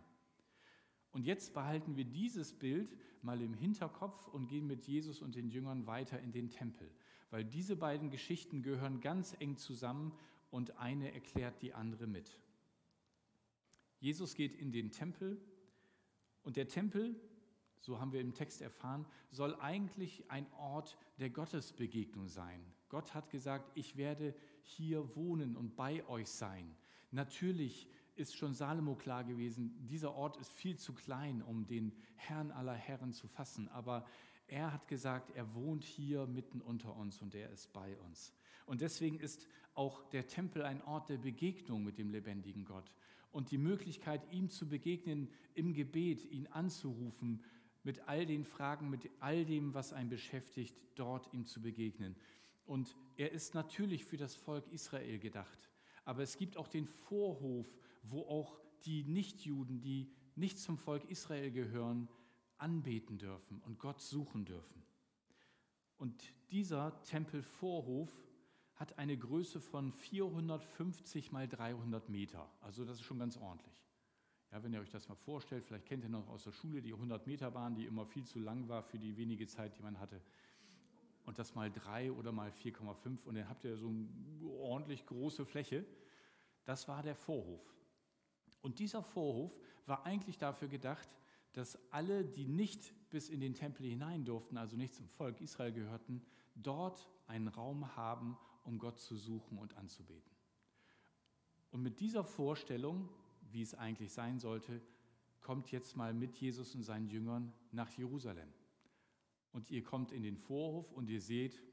Und 1.11 1.25
jetzt 1.25 1.53
behalten 1.53 1.95
wir 1.95 2.05
dieses 2.05 2.53
Bild 2.53 2.95
mal 3.21 3.41
im 3.41 3.53
Hinterkopf 3.53 4.27
und 4.27 4.47
gehen 4.47 4.67
mit 4.67 4.83
Jesus 4.83 5.21
und 5.21 5.35
den 5.35 5.49
Jüngern 5.49 5.87
weiter 5.87 6.19
in 6.19 6.31
den 6.31 6.49
Tempel, 6.49 6.89
weil 7.31 7.43
diese 7.43 7.75
beiden 7.75 8.09
Geschichten 8.09 8.61
gehören 8.61 9.01
ganz 9.01 9.35
eng 9.39 9.57
zusammen 9.57 10.13
und 10.51 10.77
eine 10.77 11.13
erklärt 11.13 11.61
die 11.61 11.73
andere 11.73 12.07
mit. 12.07 12.39
Jesus 13.99 14.35
geht 14.35 14.55
in 14.55 14.71
den 14.71 14.91
Tempel 14.91 15.41
und 16.43 16.55
der 16.55 16.67
Tempel, 16.67 17.19
so 17.81 17.99
haben 17.99 18.13
wir 18.13 18.21
im 18.21 18.33
Text 18.33 18.61
erfahren, 18.61 19.05
soll 19.31 19.55
eigentlich 19.55 20.29
ein 20.29 20.45
Ort 20.53 20.97
der 21.19 21.29
Gottesbegegnung 21.29 22.27
sein. 22.27 22.63
Gott 22.87 23.13
hat 23.13 23.29
gesagt, 23.29 23.71
ich 23.75 23.97
werde 23.97 24.33
hier 24.61 25.15
wohnen 25.15 25.55
und 25.55 25.75
bei 25.75 26.07
euch 26.07 26.29
sein. 26.29 26.75
Natürlich 27.11 27.87
ist 28.19 28.35
schon 28.35 28.53
Salomo 28.53 28.95
klar 28.95 29.23
gewesen, 29.23 29.73
dieser 29.85 30.13
Ort 30.13 30.37
ist 30.37 30.51
viel 30.51 30.77
zu 30.77 30.93
klein, 30.93 31.41
um 31.41 31.65
den 31.65 31.93
Herrn 32.15 32.51
aller 32.51 32.73
Herren 32.73 33.13
zu 33.13 33.27
fassen. 33.27 33.67
Aber 33.69 34.05
er 34.47 34.73
hat 34.73 34.87
gesagt, 34.87 35.31
er 35.35 35.53
wohnt 35.55 35.83
hier 35.83 36.27
mitten 36.27 36.61
unter 36.61 36.95
uns 36.95 37.21
und 37.21 37.35
er 37.35 37.49
ist 37.51 37.71
bei 37.71 37.97
uns. 37.99 38.33
Und 38.65 38.81
deswegen 38.81 39.19
ist 39.19 39.47
auch 39.73 40.03
der 40.09 40.27
Tempel 40.27 40.63
ein 40.63 40.81
Ort 40.83 41.09
der 41.09 41.17
Begegnung 41.17 41.83
mit 41.83 41.97
dem 41.97 42.09
lebendigen 42.09 42.65
Gott. 42.65 42.91
Und 43.31 43.51
die 43.51 43.57
Möglichkeit, 43.57 44.21
ihm 44.31 44.49
zu 44.49 44.67
begegnen 44.67 45.29
im 45.53 45.73
Gebet, 45.73 46.25
ihn 46.25 46.47
anzurufen, 46.47 47.43
mit 47.83 48.07
all 48.07 48.25
den 48.25 48.43
Fragen, 48.43 48.89
mit 48.89 49.09
all 49.19 49.45
dem, 49.45 49.73
was 49.73 49.93
einen 49.93 50.09
beschäftigt, 50.09 50.75
dort 50.95 51.31
ihm 51.33 51.45
zu 51.45 51.61
begegnen. 51.61 52.15
Und 52.65 52.95
er 53.17 53.31
ist 53.31 53.53
natürlich 53.53 54.03
für 54.03 54.17
das 54.17 54.35
Volk 54.35 54.67
Israel 54.71 55.19
gedacht. 55.19 55.69
Aber 56.05 56.23
es 56.23 56.37
gibt 56.37 56.57
auch 56.57 56.67
den 56.67 56.85
Vorhof, 56.85 57.67
wo 58.01 58.21
auch 58.23 58.59
die 58.85 59.03
Nichtjuden, 59.03 59.81
die 59.81 60.11
nicht 60.35 60.59
zum 60.59 60.77
Volk 60.77 61.05
Israel 61.09 61.51
gehören, 61.51 62.07
anbeten 62.57 63.17
dürfen 63.17 63.61
und 63.61 63.79
Gott 63.79 64.01
suchen 64.01 64.45
dürfen. 64.45 64.83
Und 65.97 66.33
dieser 66.51 67.01
Tempelvorhof 67.03 68.09
hat 68.75 68.97
eine 68.97 69.17
Größe 69.17 69.59
von 69.59 69.91
450 69.91 71.31
mal 71.33 71.47
300 71.47 72.07
Meter. 72.07 72.49
Also 72.61 72.85
das 72.85 72.95
ist 72.95 73.03
schon 73.03 73.19
ganz 73.19 73.35
ordentlich. 73.35 73.75
Ja, 74.51 74.63
wenn 74.63 74.73
ihr 74.73 74.79
euch 74.79 74.89
das 74.89 75.09
mal 75.09 75.15
vorstellt, 75.15 75.65
vielleicht 75.65 75.85
kennt 75.85 76.03
ihr 76.03 76.09
noch 76.09 76.27
aus 76.29 76.45
der 76.45 76.53
Schule 76.53 76.81
die 76.81 76.93
100 76.93 77.27
Meter 77.27 77.51
Bahn, 77.51 77.75
die 77.75 77.85
immer 77.85 78.05
viel 78.05 78.23
zu 78.23 78.39
lang 78.39 78.67
war 78.67 78.81
für 78.81 78.97
die 78.97 79.17
wenige 79.17 79.47
Zeit, 79.47 79.77
die 79.77 79.83
man 79.83 79.99
hatte. 79.99 80.21
Und 81.25 81.37
das 81.37 81.53
mal 81.53 81.69
3 81.69 82.13
oder 82.13 82.31
mal 82.31 82.49
4,5 82.49 83.25
und 83.25 83.35
dann 83.35 83.47
habt 83.47 83.63
ihr 83.63 83.77
so 83.77 83.89
eine 83.89 84.07
ordentlich 84.47 85.05
große 85.05 85.45
Fläche. 85.45 85.85
Das 86.63 86.87
war 86.87 87.03
der 87.03 87.15
Vorhof. 87.15 87.61
Und 88.61 88.79
dieser 88.79 89.03
Vorhof 89.03 89.57
war 89.85 90.05
eigentlich 90.05 90.37
dafür 90.37 90.67
gedacht, 90.67 91.07
dass 91.53 91.77
alle, 91.91 92.25
die 92.25 92.45
nicht 92.45 92.93
bis 93.09 93.29
in 93.29 93.39
den 93.39 93.55
Tempel 93.55 93.85
hinein 93.85 94.25
durften, 94.25 94.57
also 94.57 94.75
nicht 94.75 94.93
zum 94.93 95.07
Volk 95.07 95.41
Israel 95.41 95.71
gehörten, 95.71 96.21
dort 96.55 97.07
einen 97.27 97.47
Raum 97.47 97.95
haben, 97.95 98.37
um 98.63 98.77
Gott 98.77 98.99
zu 98.99 99.15
suchen 99.15 99.57
und 99.57 99.75
anzubeten. 99.77 100.31
Und 101.71 101.81
mit 101.81 101.99
dieser 101.99 102.23
Vorstellung, 102.23 103.09
wie 103.51 103.61
es 103.61 103.73
eigentlich 103.73 104.11
sein 104.11 104.39
sollte, 104.39 104.81
kommt 105.41 105.71
jetzt 105.71 105.95
mal 105.95 106.13
mit 106.13 106.35
Jesus 106.35 106.75
und 106.75 106.83
seinen 106.83 107.07
Jüngern 107.07 107.53
nach 107.71 107.89
Jerusalem. 107.91 108.49
Und 109.51 109.71
ihr 109.71 109.83
kommt 109.83 110.11
in 110.11 110.21
den 110.21 110.37
Vorhof 110.37 110.91
und 110.91 111.09
ihr 111.09 111.21
seht 111.21 111.63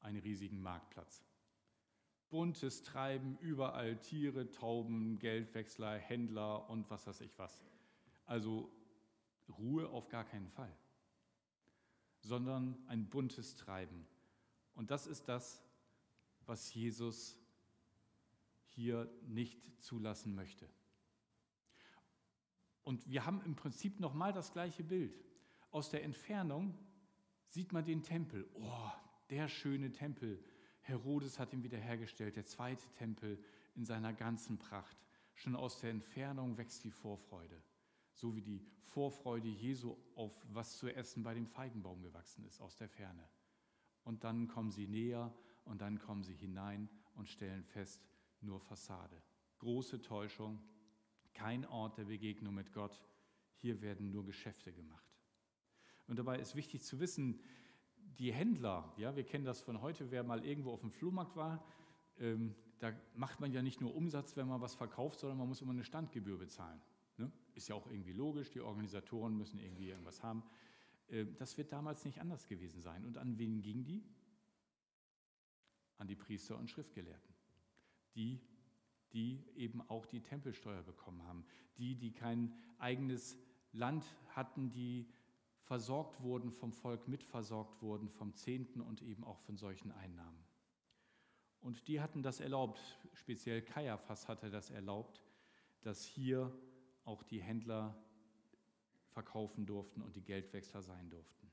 einen 0.00 0.18
riesigen 0.18 0.60
Marktplatz 0.60 1.22
buntes 2.30 2.82
Treiben, 2.82 3.38
überall 3.40 3.96
Tiere, 4.00 4.50
Tauben, 4.50 5.18
Geldwechsler, 5.18 5.96
Händler 5.96 6.68
und 6.68 6.90
was 6.90 7.06
weiß 7.06 7.20
ich 7.20 7.38
was. 7.38 7.64
Also 8.24 8.70
Ruhe 9.58 9.88
auf 9.88 10.08
gar 10.08 10.24
keinen 10.24 10.48
Fall, 10.48 10.74
sondern 12.20 12.76
ein 12.88 13.08
buntes 13.08 13.54
Treiben. 13.54 14.06
Und 14.74 14.90
das 14.90 15.06
ist 15.06 15.28
das, 15.28 15.62
was 16.46 16.74
Jesus 16.74 17.38
hier 18.68 19.10
nicht 19.26 19.82
zulassen 19.82 20.34
möchte. 20.34 20.68
Und 22.82 23.08
wir 23.10 23.26
haben 23.26 23.40
im 23.44 23.56
Prinzip 23.56 23.98
nochmal 23.98 24.32
das 24.32 24.52
gleiche 24.52 24.84
Bild. 24.84 25.18
Aus 25.70 25.90
der 25.90 26.04
Entfernung 26.04 26.78
sieht 27.48 27.72
man 27.72 27.84
den 27.84 28.02
Tempel. 28.02 28.48
Oh, 28.54 28.90
der 29.30 29.48
schöne 29.48 29.90
Tempel. 29.92 30.42
Herodes 30.86 31.38
hat 31.38 31.52
ihn 31.52 31.64
wiederhergestellt, 31.64 32.36
der 32.36 32.46
zweite 32.46 32.88
Tempel 32.92 33.42
in 33.74 33.84
seiner 33.84 34.12
ganzen 34.12 34.58
Pracht. 34.58 34.96
Schon 35.34 35.56
aus 35.56 35.80
der 35.80 35.90
Entfernung 35.90 36.56
wächst 36.56 36.84
die 36.84 36.90
Vorfreude, 36.90 37.60
so 38.12 38.36
wie 38.36 38.42
die 38.42 38.64
Vorfreude 38.82 39.48
Jesu 39.48 39.96
auf 40.14 40.32
was 40.52 40.78
zu 40.78 40.88
essen 40.88 41.22
bei 41.22 41.34
dem 41.34 41.46
Feigenbaum 41.46 42.02
gewachsen 42.02 42.44
ist, 42.44 42.60
aus 42.60 42.76
der 42.76 42.88
Ferne. 42.88 43.28
Und 44.04 44.22
dann 44.22 44.46
kommen 44.46 44.70
sie 44.70 44.86
näher 44.86 45.34
und 45.64 45.80
dann 45.80 45.98
kommen 45.98 46.22
sie 46.22 46.34
hinein 46.34 46.88
und 47.14 47.28
stellen 47.28 47.64
fest, 47.64 48.08
nur 48.40 48.60
Fassade. 48.60 49.20
Große 49.58 50.00
Täuschung, 50.00 50.62
kein 51.34 51.66
Ort 51.66 51.98
der 51.98 52.04
Begegnung 52.04 52.54
mit 52.54 52.72
Gott. 52.72 53.02
Hier 53.56 53.80
werden 53.80 54.12
nur 54.12 54.24
Geschäfte 54.24 54.72
gemacht. 54.72 55.04
Und 56.06 56.18
dabei 56.18 56.38
ist 56.38 56.54
wichtig 56.54 56.82
zu 56.82 57.00
wissen, 57.00 57.40
die 58.18 58.32
Händler, 58.32 58.92
ja, 58.96 59.14
wir 59.16 59.24
kennen 59.24 59.44
das 59.44 59.60
von 59.60 59.80
heute, 59.80 60.10
wer 60.10 60.22
mal 60.22 60.44
irgendwo 60.44 60.72
auf 60.72 60.80
dem 60.80 60.90
Flohmarkt 60.90 61.36
war, 61.36 61.64
ähm, 62.18 62.54
da 62.78 62.92
macht 63.14 63.40
man 63.40 63.52
ja 63.52 63.62
nicht 63.62 63.80
nur 63.80 63.94
Umsatz, 63.94 64.36
wenn 64.36 64.48
man 64.48 64.60
was 64.60 64.74
verkauft, 64.74 65.20
sondern 65.20 65.38
man 65.38 65.48
muss 65.48 65.60
immer 65.60 65.72
eine 65.72 65.84
Standgebühr 65.84 66.38
bezahlen. 66.38 66.80
Ne? 67.16 67.30
Ist 67.54 67.68
ja 67.68 67.74
auch 67.74 67.86
irgendwie 67.86 68.12
logisch, 68.12 68.50
die 68.50 68.60
Organisatoren 68.60 69.36
müssen 69.36 69.58
irgendwie 69.58 69.88
irgendwas 69.88 70.22
haben. 70.22 70.42
Äh, 71.08 71.26
das 71.38 71.56
wird 71.56 71.72
damals 71.72 72.04
nicht 72.04 72.20
anders 72.20 72.46
gewesen 72.46 72.80
sein. 72.80 73.04
Und 73.04 73.18
an 73.18 73.38
wen 73.38 73.62
ging 73.62 73.84
die? 73.84 74.04
An 75.98 76.06
die 76.06 76.16
Priester 76.16 76.58
und 76.58 76.70
Schriftgelehrten. 76.70 77.34
Die, 78.14 78.40
die 79.12 79.42
eben 79.56 79.80
auch 79.88 80.06
die 80.06 80.20
Tempelsteuer 80.20 80.82
bekommen 80.82 81.22
haben. 81.24 81.44
Die, 81.78 81.94
die 81.94 82.12
kein 82.12 82.52
eigenes 82.78 83.38
Land 83.72 84.04
hatten, 84.28 84.70
die 84.70 85.06
versorgt 85.66 86.22
wurden, 86.22 86.52
vom 86.52 86.72
Volk 86.72 87.08
mitversorgt 87.08 87.82
wurden, 87.82 88.08
vom 88.08 88.34
Zehnten 88.34 88.80
und 88.80 89.02
eben 89.02 89.24
auch 89.24 89.40
von 89.40 89.56
solchen 89.56 89.90
Einnahmen. 89.90 90.44
Und 91.60 91.88
die 91.88 92.00
hatten 92.00 92.22
das 92.22 92.38
erlaubt, 92.38 92.80
speziell 93.14 93.62
Kaiaphas 93.62 94.28
hatte 94.28 94.48
das 94.48 94.70
erlaubt, 94.70 95.20
dass 95.82 96.04
hier 96.04 96.56
auch 97.04 97.24
die 97.24 97.42
Händler 97.42 97.96
verkaufen 99.08 99.66
durften 99.66 100.02
und 100.02 100.14
die 100.14 100.22
Geldwechsler 100.22 100.82
sein 100.82 101.10
durften. 101.10 101.50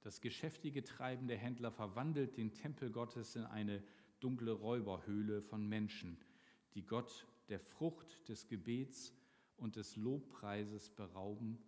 Das 0.00 0.22
geschäftige 0.22 0.82
Treiben 0.82 1.28
der 1.28 1.36
Händler 1.36 1.70
verwandelt 1.70 2.38
den 2.38 2.54
Tempel 2.54 2.90
Gottes 2.90 3.36
in 3.36 3.44
eine 3.44 3.82
dunkle 4.20 4.52
Räuberhöhle 4.52 5.42
von 5.42 5.68
Menschen, 5.68 6.16
die 6.72 6.86
Gott 6.86 7.26
der 7.50 7.60
Frucht 7.60 8.26
des 8.30 8.48
Gebets 8.48 9.12
und 9.58 9.76
des 9.76 9.96
Lobpreises 9.96 10.88
berauben 10.90 11.58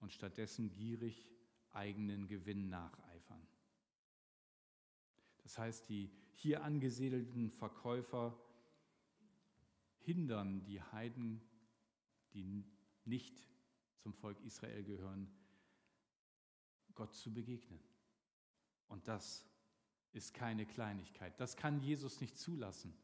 und 0.00 0.12
stattdessen 0.12 0.70
gierig 0.72 1.28
eigenen 1.72 2.26
Gewinn 2.26 2.68
nacheifern. 2.68 3.46
Das 5.42 5.58
heißt, 5.58 5.88
die 5.88 6.10
hier 6.34 6.62
angesiedelten 6.62 7.50
Verkäufer 7.50 8.38
hindern 10.00 10.64
die 10.64 10.80
Heiden, 10.80 11.40
die 12.32 12.64
nicht 13.04 13.42
zum 13.96 14.14
Volk 14.14 14.40
Israel 14.44 14.84
gehören, 14.84 15.28
Gott 16.94 17.14
zu 17.14 17.32
begegnen. 17.32 17.80
Und 18.88 19.06
das 19.08 19.46
ist 20.12 20.34
keine 20.34 20.66
Kleinigkeit. 20.66 21.38
Das 21.38 21.56
kann 21.56 21.80
Jesus 21.80 22.20
nicht 22.20 22.36
zulassen. 22.36 22.94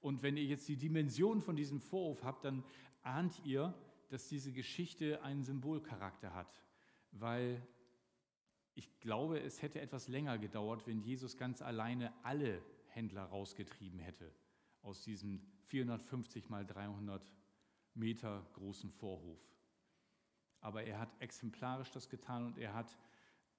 Und 0.00 0.22
wenn 0.22 0.36
ihr 0.36 0.44
jetzt 0.44 0.68
die 0.68 0.76
Dimension 0.76 1.42
von 1.42 1.56
diesem 1.56 1.80
Vorwurf 1.80 2.22
habt, 2.22 2.44
dann 2.44 2.64
ahnt 3.02 3.44
ihr, 3.44 3.74
dass 4.08 4.28
diese 4.28 4.52
Geschichte 4.52 5.22
einen 5.22 5.42
Symbolcharakter 5.42 6.34
hat, 6.34 6.52
weil 7.12 7.66
ich 8.74 9.00
glaube, 9.00 9.40
es 9.40 9.62
hätte 9.62 9.80
etwas 9.80 10.08
länger 10.08 10.38
gedauert, 10.38 10.86
wenn 10.86 11.00
Jesus 11.00 11.36
ganz 11.36 11.62
alleine 11.62 12.12
alle 12.24 12.62
Händler 12.88 13.24
rausgetrieben 13.24 13.98
hätte 13.98 14.30
aus 14.82 15.02
diesem 15.02 15.40
450 15.64 16.48
mal 16.48 16.64
300 16.64 17.32
Meter 17.94 18.46
großen 18.54 18.90
Vorhof. 18.90 19.40
Aber 20.60 20.84
er 20.84 20.98
hat 20.98 21.10
exemplarisch 21.20 21.90
das 21.90 22.08
getan 22.08 22.44
und 22.44 22.58
er 22.58 22.74
hat 22.74 22.96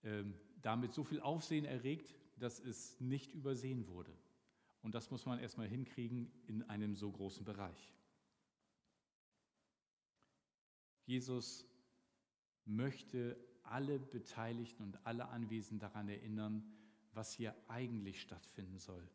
ähm, 0.04 0.36
damit 0.62 0.94
so 0.94 1.04
viel 1.04 1.20
Aufsehen 1.20 1.66
erregt, 1.66 2.16
dass 2.38 2.60
es 2.60 3.00
nicht 3.00 3.34
übersehen 3.34 3.88
wurde. 3.88 4.14
Und 4.82 4.96
das 4.96 5.12
muss 5.12 5.26
man 5.26 5.40
erstmal 5.40 5.68
hinkriegen 5.68 6.32
in 6.46 6.64
einem 6.64 6.96
so 6.96 7.12
großen 7.12 7.44
Bereich. 7.44 7.94
Jesus 11.08 11.66
möchte 12.66 13.38
alle 13.64 13.98
Beteiligten 13.98 14.84
und 14.84 15.06
alle 15.06 15.30
Anwesenden 15.30 15.80
daran 15.80 16.10
erinnern, 16.10 16.70
was 17.14 17.34
hier 17.34 17.56
eigentlich 17.70 18.22
stattfinden 18.22 18.78
soll. 18.78 19.10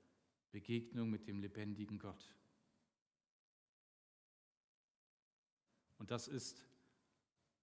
Begegnung 0.50 1.10
mit 1.10 1.28
dem 1.28 1.38
lebendigen 1.38 1.98
Gott. 1.98 2.34
Und 5.98 6.10
das 6.10 6.28
ist 6.28 6.64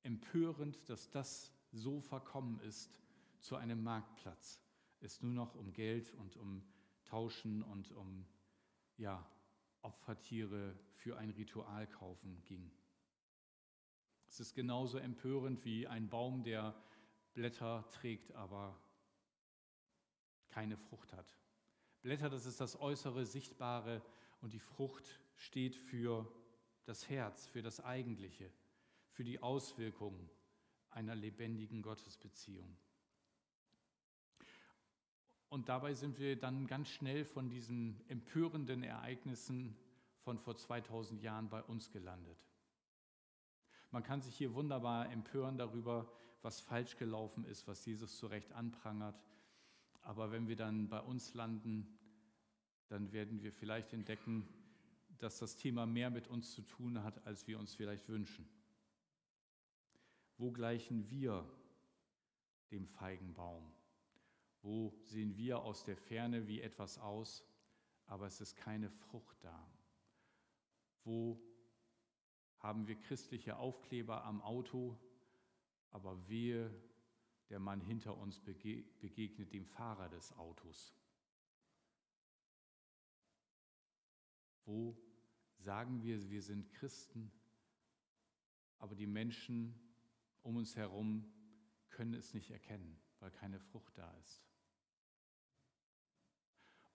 empörend, 0.04 0.88
dass 0.88 1.10
das 1.10 1.52
so 1.72 2.00
verkommen 2.00 2.60
ist 2.62 3.02
zu 3.40 3.56
einem 3.56 3.84
Marktplatz. 3.84 4.62
Es 5.02 5.22
nur 5.22 5.34
noch 5.34 5.56
um 5.56 5.74
Geld 5.74 6.14
und 6.14 6.38
um 6.38 6.64
Tauschen 7.04 7.64
und 7.64 7.92
um 7.92 8.26
ja, 8.98 9.28
Opfertiere 9.82 10.78
für 10.94 11.18
ein 11.18 11.32
Ritual 11.32 11.88
kaufen 11.88 12.44
ging. 12.46 12.72
Es 14.40 14.48
ist 14.48 14.56
genauso 14.56 14.98
empörend 15.00 15.66
wie 15.66 15.86
ein 15.86 16.08
Baum, 16.08 16.44
der 16.44 16.74
Blätter 17.34 17.86
trägt, 17.92 18.32
aber 18.36 18.80
keine 20.48 20.78
Frucht 20.78 21.12
hat. 21.12 21.38
Blätter, 22.04 22.30
das 22.30 22.46
ist 22.46 22.62
das 22.62 22.80
äußere 22.80 23.26
Sichtbare 23.26 24.02
und 24.40 24.54
die 24.54 24.62
Frucht 24.62 25.20
steht 25.36 25.76
für 25.76 26.26
das 26.86 27.10
Herz, 27.10 27.48
für 27.48 27.62
das 27.62 27.84
Eigentliche, 27.84 28.50
für 29.10 29.26
die 29.26 29.44
Auswirkungen 29.44 30.30
einer 30.90 31.16
lebendigen 31.16 31.82
Gottesbeziehung. 31.82 32.78
Und 35.50 35.68
dabei 35.68 35.94
sind 35.96 36.18
wir 36.18 36.40
dann 36.40 36.66
ganz 36.66 36.88
schnell 36.88 37.26
von 37.26 37.50
diesen 37.50 38.00
empörenden 38.08 38.84
Ereignissen 38.84 39.76
von 40.22 40.40
vor 40.40 40.56
2000 40.56 41.22
Jahren 41.22 41.50
bei 41.50 41.62
uns 41.62 41.92
gelandet. 41.92 42.49
Man 43.92 44.04
kann 44.04 44.22
sich 44.22 44.36
hier 44.36 44.54
wunderbar 44.54 45.12
empören 45.12 45.58
darüber, 45.58 46.12
was 46.42 46.60
falsch 46.60 46.98
gelaufen 46.98 47.44
ist, 47.46 47.68
was 47.68 47.86
Jesus 47.86 48.18
zu 48.18 48.28
Recht 48.28 48.52
anprangert. 48.54 49.20
Aber 50.02 50.32
wenn 50.32 50.48
wir 50.48 50.56
dann 50.56 50.88
bei 50.88 51.02
uns 51.02 51.34
landen, 51.34 51.88
dann 52.88 53.12
werden 53.12 53.42
wir 53.42 53.52
vielleicht 53.52 53.94
entdecken, 53.94 54.48
dass 55.18 55.40
das 55.40 55.58
Thema 55.58 55.86
mehr 55.86 56.10
mit 56.10 56.28
uns 56.28 56.54
zu 56.54 56.62
tun 56.62 57.04
hat, 57.04 57.26
als 57.26 57.48
wir 57.48 57.60
uns 57.60 57.76
vielleicht 57.76 58.08
wünschen. 58.08 58.48
Wo 60.38 60.52
gleichen 60.52 61.10
wir 61.10 61.46
dem 62.72 62.88
Feigenbaum? 62.88 63.72
Wo 64.62 64.94
sehen 65.04 65.36
wir 65.36 65.60
aus 65.60 65.84
der 65.84 65.98
Ferne 65.98 66.48
wie 66.48 66.62
etwas 66.62 66.98
aus, 67.00 67.44
aber 68.06 68.28
es 68.28 68.40
ist 68.40 68.56
keine 68.56 68.90
Frucht 68.90 69.44
da? 69.44 69.68
Wo 71.04 71.42
haben 72.60 72.88
wir 72.88 72.96
christliche 72.96 73.58
Aufkleber 73.58 74.24
am 74.26 74.42
Auto, 74.42 74.98
aber 75.92 76.28
wehe, 76.28 76.70
der 77.50 77.60
Mann 77.60 77.82
hinter 77.82 78.18
uns 78.18 78.40
begegnet 78.42 79.54
dem 79.54 79.66
Fahrer 79.66 80.10
des 80.10 80.38
Autos. 80.38 80.94
Wo 84.66 84.96
sagen 85.58 86.04
wir, 86.04 86.30
wir 86.30 86.44
sind 86.44 86.72
Christen, 86.74 87.32
aber 88.78 88.96
die 88.96 89.08
Menschen 89.08 89.74
um 90.44 90.58
uns 90.58 90.76
herum 90.76 91.26
können 91.90 92.14
es 92.14 92.34
nicht 92.34 92.52
erkennen, 92.52 93.00
weil 93.20 93.32
keine 93.32 93.60
Frucht 93.60 93.98
da 93.98 94.12
ist. 94.18 94.46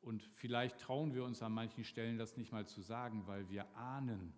Und 0.00 0.22
vielleicht 0.22 0.78
trauen 0.80 1.14
wir 1.14 1.24
uns 1.24 1.42
an 1.42 1.52
manchen 1.52 1.82
Stellen 1.82 2.18
das 2.18 2.36
nicht 2.36 2.52
mal 2.52 2.66
zu 2.66 2.80
sagen, 2.80 3.26
weil 3.26 3.48
wir 3.48 3.74
ahnen, 3.74 4.34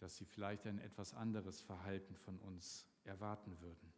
dass 0.00 0.16
sie 0.16 0.24
vielleicht 0.24 0.66
ein 0.66 0.78
etwas 0.78 1.14
anderes 1.14 1.60
Verhalten 1.60 2.16
von 2.16 2.38
uns 2.38 2.86
erwarten 3.04 3.60
würden. 3.60 3.92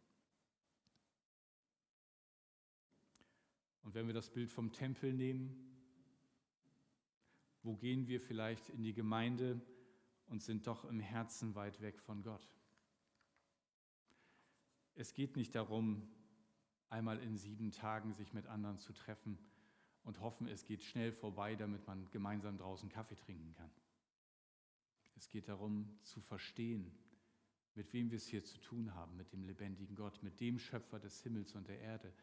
Und 3.83 3.93
wenn 3.95 4.07
wir 4.07 4.13
das 4.13 4.29
Bild 4.29 4.51
vom 4.51 4.71
Tempel 4.71 5.13
nehmen, 5.13 5.73
wo 7.63 7.75
gehen 7.75 8.07
wir 8.07 8.19
vielleicht 8.19 8.69
in 8.69 8.83
die 8.83 8.93
Gemeinde 8.93 9.61
und 10.27 10.41
sind 10.41 10.67
doch 10.67 10.85
im 10.85 10.99
Herzen 10.99 11.55
weit 11.55 11.81
weg 11.81 11.99
von 11.99 12.21
Gott? 12.21 12.47
Es 14.95 15.13
geht 15.13 15.35
nicht 15.35 15.55
darum, 15.55 16.07
einmal 16.89 17.19
in 17.19 17.37
sieben 17.37 17.71
Tagen 17.71 18.13
sich 18.13 18.33
mit 18.33 18.45
anderen 18.47 18.77
zu 18.77 18.93
treffen 18.93 19.37
und 20.03 20.19
hoffen, 20.19 20.47
es 20.47 20.65
geht 20.65 20.83
schnell 20.83 21.11
vorbei, 21.11 21.55
damit 21.55 21.87
man 21.87 22.09
gemeinsam 22.11 22.57
draußen 22.57 22.89
Kaffee 22.89 23.15
trinken 23.15 23.53
kann. 23.55 23.71
Es 25.15 25.29
geht 25.29 25.47
darum 25.47 25.89
zu 26.01 26.21
verstehen, 26.21 26.91
mit 27.75 27.93
wem 27.93 28.11
wir 28.11 28.17
es 28.17 28.27
hier 28.27 28.43
zu 28.43 28.59
tun 28.59 28.93
haben, 28.93 29.15
mit 29.15 29.31
dem 29.33 29.43
lebendigen 29.43 29.95
Gott, 29.95 30.21
mit 30.21 30.39
dem 30.39 30.59
Schöpfer 30.59 30.99
des 30.99 31.21
Himmels 31.23 31.55
und 31.55 31.67
der 31.67 31.79
Erde, 31.79 32.13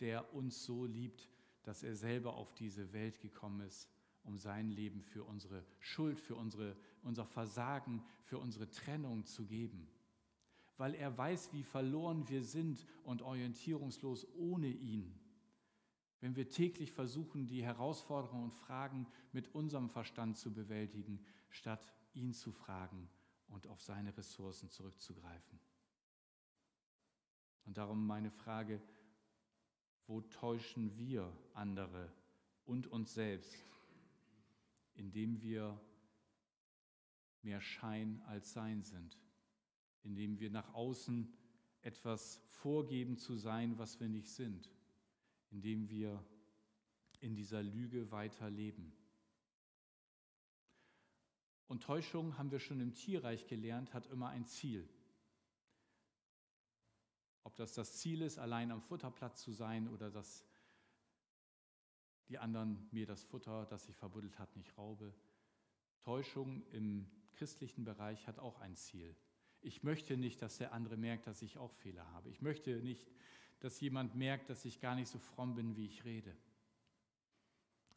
der 0.00 0.34
uns 0.34 0.64
so 0.64 0.84
liebt, 0.84 1.28
dass 1.62 1.82
er 1.82 1.94
selber 1.96 2.34
auf 2.34 2.54
diese 2.54 2.92
Welt 2.92 3.20
gekommen 3.20 3.60
ist, 3.60 3.88
um 4.22 4.36
sein 4.38 4.70
Leben 4.70 5.02
für 5.02 5.24
unsere 5.24 5.64
Schuld, 5.78 6.20
für 6.20 6.34
unsere, 6.34 6.76
unser 7.02 7.24
Versagen, 7.24 8.02
für 8.24 8.38
unsere 8.38 8.68
Trennung 8.70 9.24
zu 9.24 9.46
geben. 9.46 9.88
Weil 10.76 10.94
er 10.94 11.16
weiß, 11.16 11.52
wie 11.52 11.62
verloren 11.62 12.28
wir 12.28 12.42
sind 12.42 12.84
und 13.04 13.22
orientierungslos 13.22 14.26
ohne 14.34 14.68
ihn. 14.68 15.18
Wenn 16.20 16.34
wir 16.34 16.48
täglich 16.48 16.92
versuchen, 16.92 17.46
die 17.46 17.62
Herausforderungen 17.62 18.44
und 18.44 18.54
Fragen 18.54 19.06
mit 19.32 19.54
unserem 19.54 19.88
Verstand 19.88 20.36
zu 20.36 20.52
bewältigen, 20.52 21.24
statt 21.50 21.92
ihn 22.16 22.32
zu 22.32 22.50
fragen 22.50 23.08
und 23.48 23.66
auf 23.68 23.80
seine 23.82 24.16
Ressourcen 24.16 24.70
zurückzugreifen. 24.70 25.60
Und 27.64 27.76
darum 27.78 28.06
meine 28.06 28.30
Frage, 28.30 28.80
wo 30.06 30.20
täuschen 30.20 30.96
wir 30.96 31.32
andere 31.54 32.12
und 32.64 32.86
uns 32.86 33.14
selbst, 33.14 33.56
indem 34.94 35.40
wir 35.42 35.78
mehr 37.42 37.60
Schein 37.60 38.22
als 38.26 38.52
Sein 38.52 38.82
sind, 38.82 39.18
indem 40.02 40.38
wir 40.38 40.50
nach 40.50 40.74
außen 40.74 41.32
etwas 41.82 42.40
vorgeben 42.48 43.16
zu 43.16 43.36
sein, 43.36 43.78
was 43.78 44.00
wir 44.00 44.08
nicht 44.08 44.28
sind, 44.28 44.70
indem 45.50 45.88
wir 45.88 46.24
in 47.20 47.34
dieser 47.34 47.62
Lüge 47.62 48.10
weiterleben. 48.10 48.92
Und 51.68 51.82
Täuschung, 51.82 52.38
haben 52.38 52.50
wir 52.50 52.60
schon 52.60 52.80
im 52.80 52.94
Tierreich 52.94 53.46
gelernt, 53.46 53.92
hat 53.92 54.06
immer 54.06 54.28
ein 54.28 54.46
Ziel. 54.46 54.88
Ob 57.42 57.56
das 57.56 57.74
das 57.74 57.98
Ziel 57.98 58.22
ist, 58.22 58.38
allein 58.38 58.70
am 58.70 58.82
Futterplatz 58.82 59.42
zu 59.42 59.52
sein 59.52 59.88
oder 59.88 60.10
dass 60.10 60.44
die 62.28 62.38
anderen 62.38 62.88
mir 62.90 63.06
das 63.06 63.22
Futter, 63.22 63.66
das 63.66 63.88
ich 63.88 63.96
verbuddelt 63.96 64.38
hat, 64.38 64.56
nicht 64.56 64.76
raube. 64.76 65.14
Täuschung 66.00 66.64
im 66.72 67.08
christlichen 67.34 67.84
Bereich 67.84 68.26
hat 68.26 68.38
auch 68.38 68.60
ein 68.60 68.76
Ziel. 68.76 69.14
Ich 69.60 69.82
möchte 69.82 70.16
nicht, 70.16 70.42
dass 70.42 70.58
der 70.58 70.72
andere 70.72 70.96
merkt, 70.96 71.26
dass 71.26 71.42
ich 71.42 71.58
auch 71.58 71.72
Fehler 71.72 72.06
habe. 72.12 72.30
Ich 72.30 72.42
möchte 72.42 72.70
nicht, 72.82 73.08
dass 73.60 73.80
jemand 73.80 74.14
merkt, 74.14 74.50
dass 74.50 74.64
ich 74.64 74.80
gar 74.80 74.94
nicht 74.94 75.08
so 75.08 75.18
fromm 75.18 75.54
bin, 75.54 75.76
wie 75.76 75.86
ich 75.86 76.04
rede, 76.04 76.36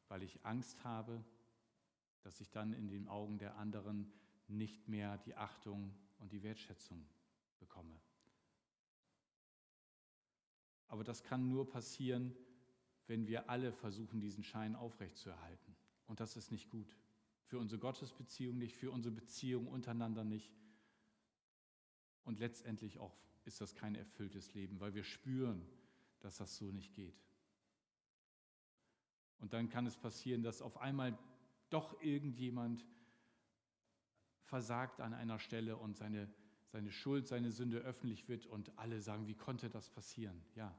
weil 0.08 0.24
ich 0.24 0.44
Angst 0.46 0.84
habe, 0.84 1.24
dass 2.22 2.42
ich 2.42 2.50
dann 2.50 2.74
in 2.74 2.88
den 2.88 3.08
Augen 3.08 3.38
der 3.38 3.56
anderen 3.58 4.12
nicht 4.48 4.88
mehr 4.88 5.18
die 5.20 5.36
Achtung 5.36 5.94
und 6.20 6.32
die 6.32 6.44
Wertschätzung 6.44 7.06
bekomme. 7.60 8.00
Aber 10.88 11.04
das 11.04 11.24
kann 11.24 11.50
nur 11.50 11.70
passieren, 11.70 12.36
wenn 13.08 13.28
wir 13.28 13.50
alle 13.50 13.72
versuchen, 13.72 14.20
diesen 14.20 14.44
Schein 14.44 14.76
aufrechtzuerhalten. 14.76 15.76
Und 16.08 16.20
das 16.20 16.36
ist 16.36 16.52
nicht 16.52 16.70
gut. 16.70 16.96
Für 17.46 17.60
unsere 17.60 17.80
Gottesbeziehung 17.80 18.58
nicht, 18.58 18.76
für 18.76 18.92
unsere 18.92 19.14
Beziehung 19.14 19.68
untereinander 19.68 20.24
nicht. 20.24 20.52
Und 22.24 22.40
letztendlich 22.40 23.00
auch 23.00 23.16
ist 23.46 23.62
das 23.62 23.76
kein 23.76 23.96
erfülltes 23.96 24.54
Leben, 24.54 24.80
weil 24.80 24.94
wir 24.94 25.04
spüren, 25.04 25.66
dass 26.20 26.38
das 26.38 26.58
so 26.58 26.72
nicht 26.72 26.94
geht. 26.94 27.24
Und 29.40 29.54
dann 29.54 29.70
kann 29.70 29.86
es 29.86 29.98
passieren, 29.98 30.44
dass 30.44 30.62
auf 30.62 30.78
einmal 30.78 31.18
doch 31.70 32.00
irgendjemand 32.02 32.86
versagt 34.44 35.02
an 35.02 35.14
einer 35.14 35.40
Stelle 35.40 35.78
und 35.78 35.96
seine, 35.96 36.28
seine 36.68 36.92
Schuld, 36.92 37.28
seine 37.28 37.52
Sünde 37.52 37.78
öffentlich 37.80 38.28
wird 38.28 38.48
und 38.48 38.78
alle 38.78 39.02
sagen, 39.02 39.28
wie 39.28 39.36
konnte 39.36 39.70
das 39.70 39.90
passieren? 39.90 40.44
Ja, 40.56 40.76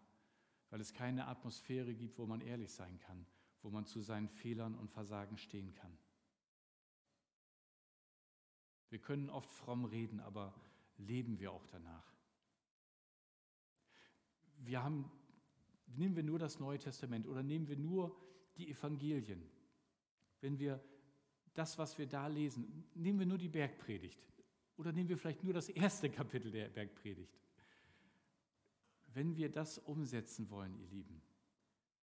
weil 0.71 0.81
es 0.81 0.93
keine 0.93 1.29
Atmosphäre 1.29 1.95
gibt, 1.95 2.19
wo 2.19 2.27
man 2.27 2.41
ehrlich 2.41 2.73
sein 2.73 2.99
kann, 2.99 3.27
wo 3.63 3.71
man 3.71 3.87
zu 3.87 4.01
seinen 4.01 4.29
Fehlern 4.29 4.75
und 4.75 4.91
Versagen 4.91 5.37
stehen 5.37 5.73
kann. 5.75 5.97
Wir 8.89 8.99
können 8.99 9.31
oft 9.31 9.51
fromm 9.51 9.85
reden, 9.85 10.21
aber 10.21 10.53
leben 10.99 11.39
wir 11.39 11.53
auch 11.53 11.67
danach? 11.67 12.13
Wir 14.59 14.83
haben, 14.83 15.11
nehmen 15.87 16.17
wir 16.17 16.25
nur 16.25 16.41
das 16.41 16.59
Neue 16.59 16.79
Testament 16.79 17.27
oder 17.27 17.43
nehmen 17.43 17.69
wir 17.69 17.77
nur 17.77 18.17
die 18.57 18.69
Evangelien 18.69 19.49
wenn 20.41 20.59
wir 20.59 20.83
das, 21.55 21.79
was 21.79 21.99
wir 21.99 22.07
da 22.07 22.27
lesen, 22.27 22.85
nehmen 22.95 23.19
wir 23.19 23.27
nur 23.27 23.39
die 23.39 23.49
Bergpredigt 23.49 24.21
oder 24.77 24.93
nehmen 24.93 25.09
wir 25.09 25.19
vielleicht 25.19 25.45
nur 25.45 25.53
das 25.53 25.69
erste 25.69 26.09
Kapitel 26.11 26.51
der 26.51 26.69
Bergpredigt. 26.69 27.39
Wenn 29.13 29.37
wir 29.37 29.51
das 29.51 29.79
umsetzen 29.79 30.49
wollen, 30.51 30.77
ihr 30.79 30.87
Lieben, 30.89 31.21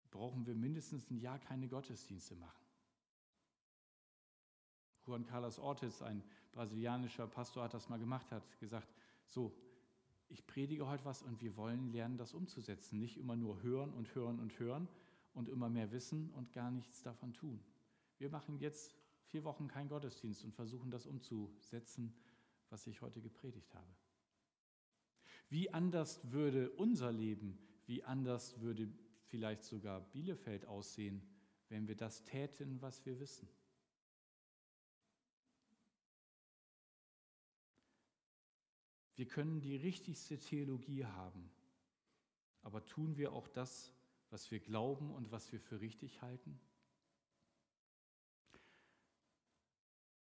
brauchen 0.09 0.45
wir 0.45 0.55
mindestens 0.55 1.09
ein 1.09 1.19
Jahr 1.19 1.39
keine 1.39 1.67
Gottesdienste 1.67 2.35
machen. 2.35 2.65
Juan 5.05 5.25
Carlos 5.25 5.59
Ortiz, 5.59 6.01
ein 6.01 6.23
brasilianischer 6.51 7.27
Pastor, 7.27 7.63
hat 7.63 7.73
das 7.73 7.87
mal 7.87 7.99
gemacht, 7.99 8.29
hat 8.31 8.59
gesagt, 8.59 8.91
so, 9.25 9.55
ich 10.27 10.45
predige 10.45 10.87
heute 10.87 11.05
was 11.05 11.21
und 11.21 11.41
wir 11.41 11.55
wollen 11.55 11.91
lernen, 11.91 12.17
das 12.17 12.33
umzusetzen. 12.33 12.99
Nicht 12.99 13.17
immer 13.17 13.35
nur 13.35 13.61
hören 13.61 13.93
und 13.93 14.13
hören 14.15 14.39
und 14.39 14.59
hören 14.59 14.89
und 15.33 15.47
immer 15.47 15.69
mehr 15.69 15.91
wissen 15.91 16.31
und 16.31 16.51
gar 16.51 16.71
nichts 16.71 17.01
davon 17.01 17.33
tun. 17.33 17.63
Wir 18.17 18.29
machen 18.29 18.57
jetzt 18.57 18.95
vier 19.25 19.43
Wochen 19.43 19.67
keinen 19.67 19.89
Gottesdienst 19.89 20.43
und 20.43 20.53
versuchen 20.53 20.89
das 20.89 21.05
umzusetzen, 21.05 22.13
was 22.69 22.87
ich 22.87 23.01
heute 23.01 23.21
gepredigt 23.21 23.73
habe. 23.73 23.95
Wie 25.49 25.73
anders 25.73 26.31
würde 26.31 26.71
unser 26.71 27.11
Leben, 27.11 27.57
wie 27.85 28.03
anders 28.03 28.59
würde 28.59 28.91
vielleicht 29.27 29.63
sogar 29.63 30.01
Bielefeld 30.11 30.65
aussehen, 30.65 31.21
wenn 31.69 31.87
wir 31.87 31.95
das 31.95 32.23
täten, 32.23 32.81
was 32.81 33.05
wir 33.05 33.19
wissen? 33.19 33.47
Wir 39.15 39.27
können 39.27 39.61
die 39.61 39.75
richtigste 39.75 40.37
Theologie 40.37 41.05
haben, 41.05 41.49
aber 42.61 42.85
tun 42.85 43.17
wir 43.17 43.33
auch 43.33 43.47
das, 43.47 43.91
was 44.29 44.51
wir 44.51 44.59
glauben 44.59 45.11
und 45.11 45.31
was 45.31 45.51
wir 45.51 45.59
für 45.59 45.81
richtig 45.81 46.21
halten? 46.21 46.59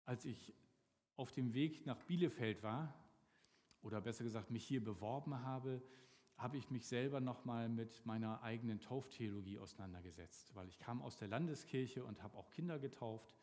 Als 0.04 0.24
ich 0.24 0.54
auf 1.16 1.32
dem 1.32 1.54
Weg 1.54 1.86
nach 1.86 2.02
Bielefeld 2.02 2.62
war, 2.62 2.94
oder 3.84 4.00
besser 4.00 4.24
gesagt 4.24 4.50
mich 4.50 4.66
hier 4.66 4.82
beworben 4.82 5.42
habe, 5.42 5.82
habe 6.36 6.56
ich 6.56 6.70
mich 6.70 6.86
selber 6.86 7.20
nochmal 7.20 7.68
mit 7.68 8.04
meiner 8.06 8.42
eigenen 8.42 8.80
Tauftheologie 8.80 9.58
auseinandergesetzt, 9.58 10.54
weil 10.54 10.68
ich 10.68 10.78
kam 10.78 11.00
aus 11.02 11.16
der 11.16 11.28
Landeskirche 11.28 12.02
und 12.02 12.22
habe 12.22 12.36
auch 12.36 12.50
Kinder 12.50 12.78
getauft 12.78 13.36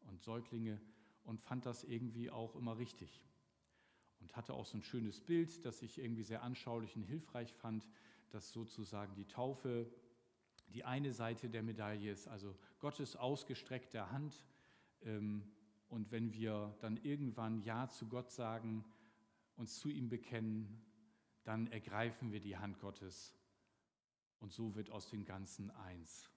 und 0.00 0.20
Säuglinge 0.22 0.80
und 1.22 1.40
fand 1.40 1.64
das 1.64 1.84
irgendwie 1.84 2.30
auch 2.30 2.54
immer 2.56 2.76
richtig. 2.76 3.22
Und 4.20 4.36
hatte 4.36 4.54
auch 4.54 4.66
so 4.66 4.76
ein 4.76 4.82
schönes 4.82 5.20
Bild, 5.20 5.64
das 5.64 5.80
ich 5.80 5.98
irgendwie 5.98 6.22
sehr 6.22 6.42
anschaulich 6.42 6.96
und 6.96 7.04
hilfreich 7.04 7.54
fand, 7.54 7.86
dass 8.30 8.52
sozusagen 8.52 9.14
die 9.14 9.26
Taufe 9.26 9.90
die 10.68 10.84
eine 10.84 11.12
Seite 11.12 11.48
der 11.48 11.62
Medaille 11.62 12.10
ist, 12.10 12.26
also 12.26 12.56
Gottes 12.80 13.16
ausgestreckte 13.16 14.10
Hand, 14.10 14.44
ähm, 15.02 15.44
und 15.88 16.10
wenn 16.10 16.32
wir 16.32 16.76
dann 16.80 16.96
irgendwann 16.98 17.62
Ja 17.62 17.88
zu 17.88 18.08
Gott 18.08 18.30
sagen, 18.30 18.84
uns 19.56 19.78
zu 19.78 19.90
ihm 19.90 20.08
bekennen, 20.08 20.82
dann 21.44 21.66
ergreifen 21.68 22.32
wir 22.32 22.40
die 22.40 22.56
Hand 22.56 22.80
Gottes 22.80 23.34
und 24.40 24.52
so 24.52 24.74
wird 24.74 24.90
aus 24.90 25.08
dem 25.08 25.24
Ganzen 25.24 25.70
eins. 25.70 26.30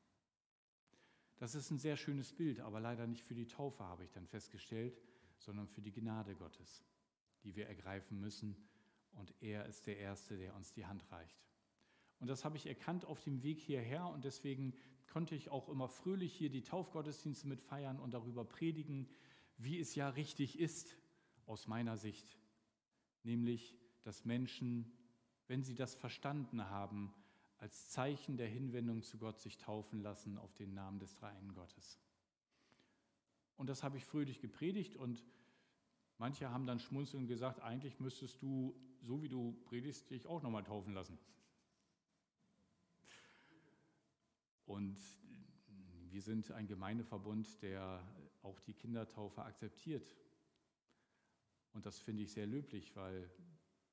Das 1.38 1.56
ist 1.56 1.72
ein 1.72 1.78
sehr 1.78 1.98
schönes 1.98 2.34
Bild, 2.34 2.60
aber 2.60 2.80
leider 2.80 3.06
nicht 3.06 3.24
für 3.24 3.36
die 3.36 3.48
Taufe, 3.48 3.84
habe 3.84 4.04
ich 4.04 4.12
dann 4.12 4.28
festgestellt, 4.28 5.00
sondern 5.38 5.68
für 5.68 5.82
die 5.82 5.92
Gnade 5.92 6.36
Gottes, 6.36 6.84
die 7.44 7.56
wir 7.56 7.68
ergreifen 7.68 8.20
müssen. 8.20 8.56
Und 9.12 9.34
er 9.40 9.66
ist 9.66 9.88
der 9.88 9.98
Erste, 9.98 10.38
der 10.38 10.56
uns 10.56 10.74
die 10.74 10.86
Hand 10.86 11.10
reicht. 11.12 11.38
Und 12.20 12.28
das 12.28 12.44
habe 12.44 12.58
ich 12.58 12.66
erkannt 12.66 13.06
auf 13.06 13.22
dem 13.22 13.44
Weg 13.44 13.60
hierher 13.60 14.08
und 14.08 14.26
deswegen 14.26 14.74
konnte 15.08 15.36
ich 15.36 15.50
auch 15.50 15.70
immer 15.70 15.88
fröhlich 15.88 16.34
hier 16.34 16.50
die 16.50 16.64
Taufgottesdienste 16.64 17.48
mit 17.48 17.62
feiern 17.62 18.00
und 18.00 18.14
darüber 18.14 18.44
predigen, 18.44 19.08
wie 19.58 19.80
es 19.80 19.96
ja 19.96 20.10
richtig 20.10 20.60
ist 20.60 20.98
aus 21.46 21.68
meiner 21.68 21.98
Sicht, 21.98 22.38
nämlich 23.24 23.78
dass 24.04 24.26
Menschen, 24.26 24.92
wenn 25.48 25.64
sie 25.64 25.76
das 25.76 25.96
verstanden 25.96 26.70
haben, 26.70 27.14
als 27.58 27.90
Zeichen 27.90 28.38
der 28.38 28.48
Hinwendung 28.48 29.02
zu 29.02 29.18
Gott 29.18 29.40
sich 29.40 29.58
taufen 29.58 30.02
lassen 30.02 30.38
auf 30.38 30.54
den 30.54 30.74
Namen 30.74 31.00
des 31.00 31.14
dreieinen 31.16 31.54
Gottes. 31.54 32.00
Und 33.56 33.68
das 33.68 33.84
habe 33.84 33.98
ich 33.98 34.06
fröhlich 34.06 34.40
gepredigt 34.40 34.96
und 34.96 35.24
Manche 36.20 36.50
haben 36.50 36.66
dann 36.66 36.80
schmunzelnd 36.80 37.28
gesagt, 37.28 37.62
eigentlich 37.62 38.00
müsstest 38.00 38.42
du, 38.42 38.76
so 39.02 39.22
wie 39.22 39.30
du 39.30 39.54
predigst, 39.66 40.10
dich 40.10 40.26
auch 40.26 40.42
nochmal 40.42 40.64
taufen 40.64 40.94
lassen. 40.94 41.20
Und 44.66 44.98
wir 46.10 46.22
sind 46.22 46.52
ein 46.52 46.66
Gemeindeverbund, 46.66 47.62
der 47.62 48.04
auch 48.48 48.60
die 48.62 48.74
Kindertaufe 48.74 49.44
akzeptiert. 49.44 50.16
Und 51.74 51.86
das 51.86 52.00
finde 52.00 52.24
ich 52.24 52.32
sehr 52.32 52.48
löblich, 52.48 52.96
weil 52.96 53.30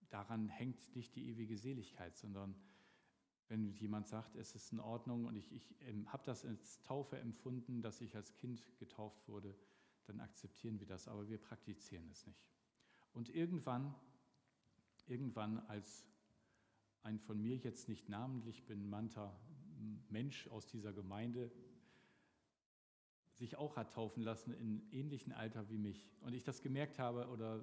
daran 0.09 0.49
hängt 0.49 0.95
nicht 0.95 1.15
die 1.17 1.29
ewige 1.29 1.59
Seligkeit, 1.59 2.17
sondern 2.17 2.55
wenn 3.49 3.73
jemand 3.75 4.07
sagt, 4.07 4.37
es 4.37 4.55
ist 4.55 4.73
in 4.73 4.81
Ordnung 4.81 5.27
und 5.27 5.37
ich, 5.37 5.53
ich 5.53 5.75
habe 6.07 6.25
das 6.25 6.45
als 6.45 6.81
Taufe 6.83 7.19
empfunden, 7.19 7.83
dass 7.83 8.01
ich 8.01 8.17
als 8.17 8.33
Kind 8.35 8.65
getauft 8.79 9.29
wurde, 9.29 9.55
dann 10.07 10.21
akzeptieren 10.21 10.81
wir 10.81 10.87
das, 10.87 11.09
aber 11.09 11.29
wir 11.29 11.39
praktizieren 11.39 12.09
es 12.11 12.27
nicht. 12.27 12.49
Und 13.13 13.29
irgendwann, 13.29 13.95
irgendwann 15.07 15.59
als 15.69 16.07
ein 17.03 17.19
von 17.19 17.41
mir 17.41 17.57
jetzt 17.57 17.89
nicht 17.89 18.09
namentlich 18.09 18.65
benannter 18.65 19.39
Mensch 20.09 20.49
aus 20.49 20.67
dieser 20.67 20.93
Gemeinde 20.93 21.51
sich 23.45 23.57
auch 23.57 23.77
hat 23.77 23.93
taufen 23.93 24.23
lassen 24.23 24.55
in 24.55 24.91
ähnlichem 24.91 25.33
Alter 25.33 25.69
wie 25.69 25.77
mich 25.77 26.11
und 26.23 26.33
ich 26.33 26.45
das 26.45 26.63
gemerkt 26.63 26.99
habe 26.99 27.29
oder 27.29 27.63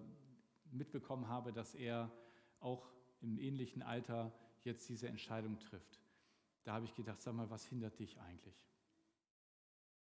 mitbekommen 0.71 1.27
habe, 1.27 1.51
dass 1.51 1.73
er 1.73 2.11
auch 2.59 2.87
im 3.19 3.39
ähnlichen 3.39 3.81
Alter 3.81 4.31
jetzt 4.63 4.87
diese 4.89 5.07
Entscheidung 5.07 5.57
trifft. 5.57 5.99
Da 6.63 6.73
habe 6.73 6.85
ich 6.85 6.93
gedacht, 6.93 7.19
sag 7.19 7.33
mal, 7.33 7.49
was 7.49 7.65
hindert 7.65 7.97
dich 7.97 8.19
eigentlich? 8.19 8.63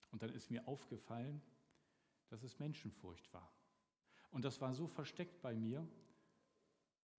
Und 0.10 0.24
dann 0.24 0.34
ist 0.34 0.50
mir 0.50 0.68
aufgefallen, 0.68 1.44
dass 2.30 2.42
es 2.42 2.58
Menschenfurcht 2.58 3.32
war. 3.32 3.52
Und 4.32 4.46
das 4.46 4.60
war 4.60 4.74
so 4.74 4.88
versteckt 4.88 5.44
bei 5.44 5.54
mir, 5.54 5.88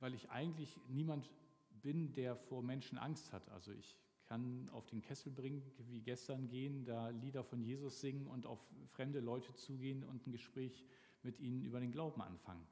weil 0.01 0.15
ich 0.15 0.31
eigentlich 0.31 0.77
niemand 0.89 1.31
bin, 1.71 2.13
der 2.13 2.35
vor 2.35 2.61
Menschen 2.61 2.99
Angst 2.99 3.33
hat. 3.33 3.49
Also 3.51 3.71
ich 3.71 3.97
kann 4.29 4.69
auf 4.71 4.87
den 4.87 5.01
Kesselbrink 5.01 5.65
wie 5.79 6.03
gestern 6.03 6.49
gehen, 6.49 6.85
da 6.85 7.09
Lieder 7.09 7.43
von 7.43 7.63
Jesus 7.63 8.01
singen 8.01 8.27
und 8.27 8.45
auf 8.45 8.61
fremde 8.89 9.21
Leute 9.21 9.55
zugehen 9.55 10.05
und 10.05 10.27
ein 10.27 10.33
Gespräch 10.33 10.85
mit 11.23 11.41
ihnen 11.41 11.63
über 11.63 11.81
den 11.81 11.91
Glauben 11.91 12.21
anfangen. 12.21 12.67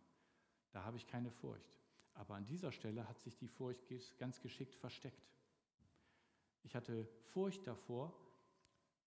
Da 0.70 0.84
habe 0.84 0.98
ich 0.98 1.06
keine 1.06 1.30
Furcht. 1.30 1.74
Aber 2.12 2.34
an 2.34 2.44
dieser 2.44 2.72
Stelle 2.72 3.08
hat 3.08 3.18
sich 3.20 3.36
die 3.36 3.48
Furcht 3.48 3.80
ganz 4.18 4.40
geschickt 4.40 4.74
versteckt. 4.74 5.26
Ich 6.62 6.74
hatte 6.74 7.06
Furcht 7.22 7.66
davor, 7.66 8.14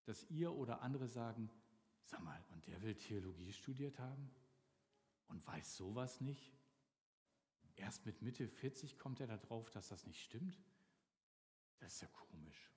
dass 0.05 0.29
ihr 0.31 0.51
oder 0.51 0.81
andere 0.81 1.07
sagen, 1.07 1.51
sag 2.03 2.23
mal, 2.23 2.43
und 2.51 2.65
der 2.65 2.81
will 2.81 2.95
Theologie 2.95 3.53
studiert 3.53 3.99
haben 3.99 4.31
und 5.27 5.45
weiß 5.45 5.77
sowas 5.77 6.19
nicht? 6.19 6.51
Erst 7.75 8.07
mit 8.07 8.21
Mitte 8.23 8.47
40 8.47 8.97
kommt 8.97 9.19
er 9.19 9.27
darauf, 9.27 9.69
dass 9.69 9.89
das 9.89 10.07
nicht 10.07 10.21
stimmt? 10.21 10.59
Das 11.79 11.93
ist 11.93 12.01
ja 12.01 12.07
komisch. 12.07 12.71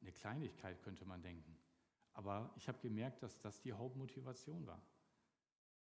Eine 0.00 0.12
Kleinigkeit 0.12 0.82
könnte 0.82 1.04
man 1.04 1.22
denken. 1.22 1.56
Aber 2.14 2.52
ich 2.56 2.68
habe 2.68 2.78
gemerkt, 2.80 3.22
dass 3.22 3.38
das 3.38 3.60
die 3.60 3.72
Hauptmotivation 3.72 4.66
war. 4.66 4.82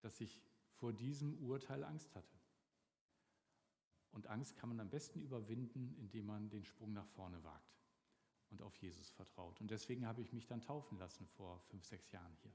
Dass 0.00 0.20
ich 0.20 0.40
vor 0.74 0.92
diesem 0.92 1.38
Urteil 1.42 1.84
Angst 1.84 2.14
hatte. 2.14 2.38
Und 4.12 4.26
Angst 4.26 4.56
kann 4.56 4.68
man 4.68 4.80
am 4.80 4.90
besten 4.90 5.20
überwinden, 5.22 5.94
indem 5.98 6.26
man 6.26 6.50
den 6.50 6.64
Sprung 6.64 6.92
nach 6.92 7.06
vorne 7.08 7.42
wagt 7.42 7.72
und 8.50 8.62
auf 8.62 8.76
Jesus 8.76 9.10
vertraut. 9.10 9.60
Und 9.60 9.70
deswegen 9.70 10.06
habe 10.06 10.20
ich 10.20 10.32
mich 10.32 10.46
dann 10.46 10.60
taufen 10.60 10.98
lassen 10.98 11.26
vor 11.26 11.58
fünf, 11.60 11.84
sechs 11.86 12.12
Jahren 12.12 12.36
hier. 12.42 12.52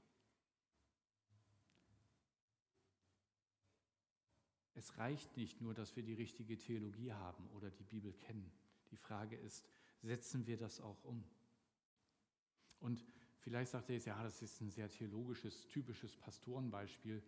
Es 4.78 4.96
reicht 4.96 5.36
nicht 5.36 5.60
nur, 5.60 5.74
dass 5.74 5.96
wir 5.96 6.04
die 6.04 6.14
richtige 6.14 6.56
Theologie 6.56 7.12
haben 7.12 7.50
oder 7.50 7.68
die 7.68 7.82
Bibel 7.82 8.12
kennen. 8.12 8.48
Die 8.92 8.96
Frage 8.96 9.34
ist, 9.34 9.66
setzen 10.02 10.46
wir 10.46 10.56
das 10.56 10.80
auch 10.80 11.02
um? 11.02 11.24
Und 12.78 13.04
vielleicht 13.40 13.72
sagt 13.72 13.88
ihr 13.88 13.96
jetzt, 13.96 14.06
ja, 14.06 14.22
das 14.22 14.40
ist 14.40 14.60
ein 14.60 14.70
sehr 14.70 14.88
theologisches, 14.88 15.66
typisches 15.66 16.14
Pastorenbeispiel. 16.14 17.20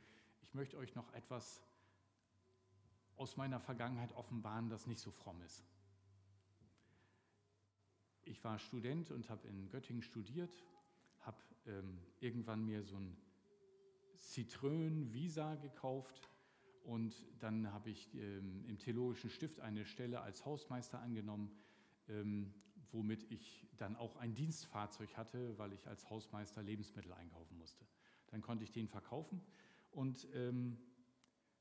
Ich 0.42 0.54
möchte 0.54 0.76
euch 0.76 0.94
noch 0.94 1.12
etwas 1.12 1.60
aus 3.16 3.36
meiner 3.36 3.58
Vergangenheit 3.58 4.12
offenbaren, 4.12 4.68
das 4.68 4.86
nicht 4.86 5.00
so 5.00 5.10
fromm 5.10 5.42
ist. 5.42 5.64
Ich 8.22 8.44
war 8.44 8.60
Student 8.60 9.10
und 9.10 9.28
habe 9.28 9.48
in 9.48 9.68
Göttingen 9.70 10.02
studiert, 10.02 10.62
habe 11.22 11.42
ähm, 11.66 11.98
irgendwann 12.20 12.64
mir 12.64 12.84
so 12.84 12.96
ein 12.96 13.16
Citroën 14.16 15.12
Visa 15.12 15.56
gekauft 15.56 16.30
und 16.84 17.14
dann 17.38 17.72
habe 17.72 17.90
ich 17.90 18.14
ähm, 18.14 18.64
im 18.66 18.78
Theologischen 18.78 19.30
Stift 19.30 19.60
eine 19.60 19.84
Stelle 19.84 20.20
als 20.20 20.44
Hausmeister 20.44 21.00
angenommen, 21.00 21.50
ähm, 22.08 22.52
womit 22.92 23.30
ich 23.30 23.66
dann 23.76 23.96
auch 23.96 24.16
ein 24.16 24.34
Dienstfahrzeug 24.34 25.16
hatte, 25.16 25.56
weil 25.58 25.72
ich 25.72 25.86
als 25.86 26.08
Hausmeister 26.10 26.62
Lebensmittel 26.62 27.12
einkaufen 27.12 27.56
musste. 27.58 27.84
Dann 28.28 28.40
konnte 28.42 28.64
ich 28.64 28.72
den 28.72 28.88
verkaufen 28.88 29.40
und 29.90 30.26
ähm, 30.34 30.76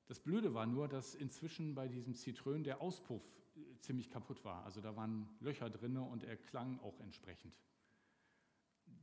das 0.09 0.19
Blöde 0.19 0.55
war 0.55 0.65
nur, 0.65 0.87
dass 0.87 1.13
inzwischen 1.13 1.75
bei 1.75 1.87
diesem 1.87 2.13
Citroën 2.13 2.63
der 2.63 2.81
Auspuff 2.81 3.21
äh, 3.55 3.79
ziemlich 3.79 4.09
kaputt 4.09 4.43
war. 4.43 4.65
Also 4.65 4.81
da 4.81 4.95
waren 4.95 5.29
Löcher 5.39 5.69
drin 5.69 5.97
und 5.97 6.23
er 6.23 6.35
klang 6.35 6.79
auch 6.79 6.99
entsprechend. 6.99 7.53